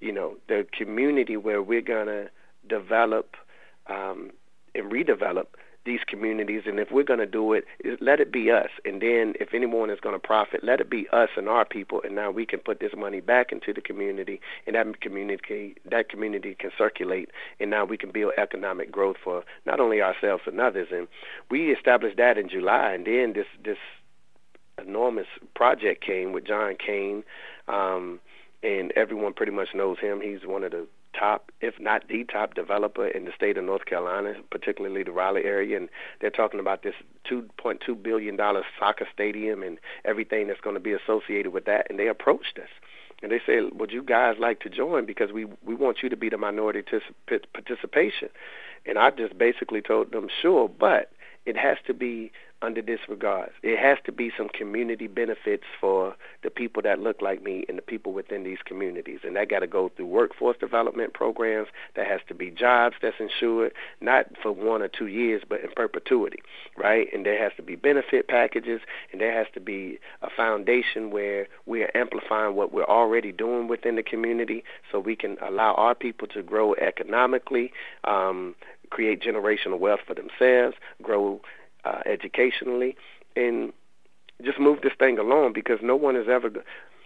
[0.00, 2.28] you know, the community where we're gonna
[2.76, 3.36] develop
[3.88, 4.30] um,
[4.74, 5.46] and redevelop
[5.86, 6.62] these communities.
[6.66, 7.64] And if we're going to do it,
[8.00, 8.68] let it be us.
[8.84, 12.02] And then if anyone is going to profit, let it be us and our people.
[12.04, 16.08] And now we can put this money back into the community, and that community that
[16.08, 17.30] community can circulate.
[17.58, 20.88] And now we can build economic growth for not only ourselves and others.
[20.92, 21.08] And
[21.50, 23.78] we established that in July, and then this this
[24.78, 27.24] enormous project came with John Kane.
[27.68, 28.20] Um,
[28.62, 30.20] and everyone pretty much knows him.
[30.20, 30.86] He's one of the
[31.18, 35.44] top, if not the top developer in the state of North Carolina, particularly the Raleigh
[35.44, 35.76] area.
[35.76, 35.88] And
[36.20, 36.94] they're talking about this
[37.30, 38.38] $2.2 billion
[38.78, 41.86] soccer stadium and everything that's going to be associated with that.
[41.90, 42.68] And they approached us.
[43.22, 45.04] And they said, would you guys like to join?
[45.04, 46.82] Because we, we want you to be the minority
[47.52, 48.28] participation.
[48.86, 51.12] And I just basically told them, sure, but
[51.44, 52.32] it has to be
[52.62, 53.52] under disregards.
[53.62, 57.78] It has to be some community benefits for the people that look like me and
[57.78, 59.20] the people within these communities.
[59.24, 61.68] And that got to go through workforce development programs.
[61.96, 65.70] That has to be jobs that's insured, not for one or two years, but in
[65.74, 66.42] perpetuity,
[66.76, 67.08] right?
[67.12, 68.80] And there has to be benefit packages,
[69.12, 73.68] and there has to be a foundation where we are amplifying what we're already doing
[73.68, 77.72] within the community so we can allow our people to grow economically,
[78.04, 78.54] um,
[78.90, 81.40] create generational wealth for themselves, grow
[81.84, 82.96] uh, educationally,
[83.36, 83.72] and
[84.42, 86.50] just move this thing along because no one is ever.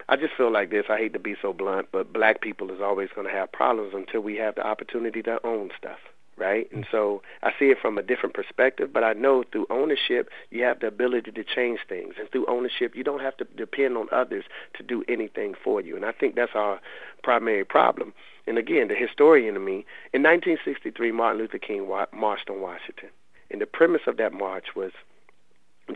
[0.09, 0.85] I just feel like this.
[0.89, 3.93] I hate to be so blunt, but black people is always going to have problems
[3.95, 5.99] until we have the opportunity to own stuff,
[6.37, 6.71] right?
[6.73, 10.63] And so I see it from a different perspective, but I know through ownership you
[10.65, 14.09] have the ability to change things, and through ownership you don't have to depend on
[14.13, 14.45] others
[14.77, 15.97] to do anything for you.
[15.97, 16.81] And I think that's our
[17.23, 18.13] primary problem.
[18.47, 23.09] And again, the historian in me, in 1963, Martin Luther King marched on Washington.
[23.55, 24.91] And the premise of that march was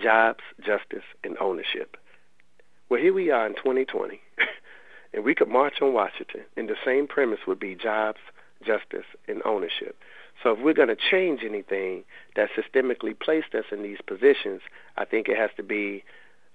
[0.01, 1.97] jobs, justice, and ownership.
[2.89, 4.21] Well, here we are in 2020,
[5.13, 8.21] and we could march on Washington, and the same premise would be jobs,
[8.65, 9.97] justice, and ownership.
[10.41, 12.05] So if we're going to change anything
[12.37, 14.61] that systemically placed us in these positions,
[14.97, 16.05] I think it has to be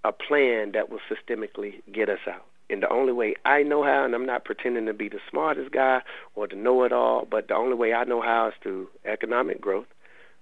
[0.05, 2.45] a plan that will systemically get us out.
[2.69, 5.73] And the only way I know how, and I'm not pretending to be the smartest
[5.73, 6.01] guy
[6.33, 9.59] or to know it all, but the only way I know how is through economic
[9.59, 9.87] growth,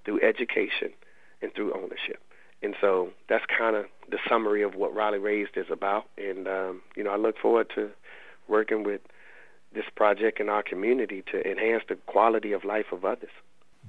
[0.06, 0.92] through education,
[1.42, 2.22] and through ownership.
[2.64, 6.06] And so that's kind of the summary of what Riley Raised is about.
[6.18, 7.90] And, um, you know, I look forward to
[8.48, 9.02] working with
[9.74, 13.32] this project in our community to enhance the quality of life of others.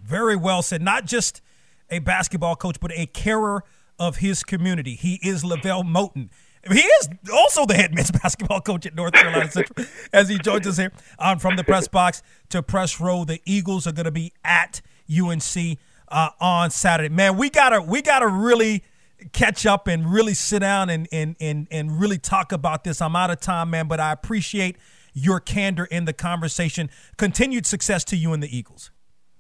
[0.02, 0.80] Very well said.
[0.80, 1.42] Not just
[1.90, 3.64] a basketball coach, but a carer
[3.98, 4.94] of his community.
[4.94, 6.30] He is LeVelle Moton.
[6.70, 10.66] He is also the head men's basketball coach at North Carolina Central as he joins
[10.66, 10.92] us here
[11.40, 13.24] From the Press Box to Press Row.
[13.24, 15.78] The Eagles are going to be at UNC
[16.12, 17.12] uh, on Saturday.
[17.12, 18.84] Man, we gotta we gotta really
[19.32, 23.00] catch up and really sit down and and and and really talk about this.
[23.00, 24.76] I'm out of time, man, but I appreciate
[25.14, 26.90] your candor in the conversation.
[27.16, 28.90] Continued success to you and the Eagles.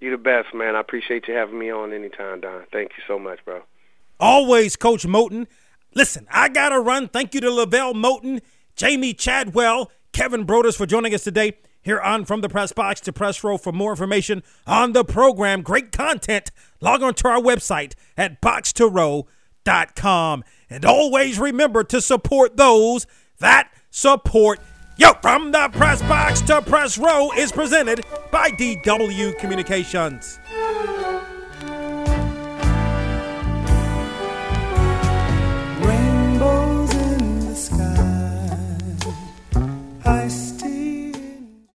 [0.00, 0.74] You're the best, man.
[0.74, 2.64] I appreciate you having me on anytime, Don.
[2.72, 3.62] Thank you so much, bro.
[4.18, 5.46] Always, Coach Moton.
[5.94, 7.08] Listen, I gotta run.
[7.08, 8.40] Thank you to LeVelle Moton,
[8.76, 11.52] Jamey Chadwell, Kevin Broadus for joining us today
[11.82, 13.58] here on From the Press Box to Press Row.
[13.58, 20.44] For more information on the program, great content, log on to our website at boxtorow.com.
[20.70, 23.06] And always remember to support those
[23.40, 24.60] that support
[24.96, 25.12] you.
[25.20, 30.38] From the Press Box to Press Row is presented by DW Communications.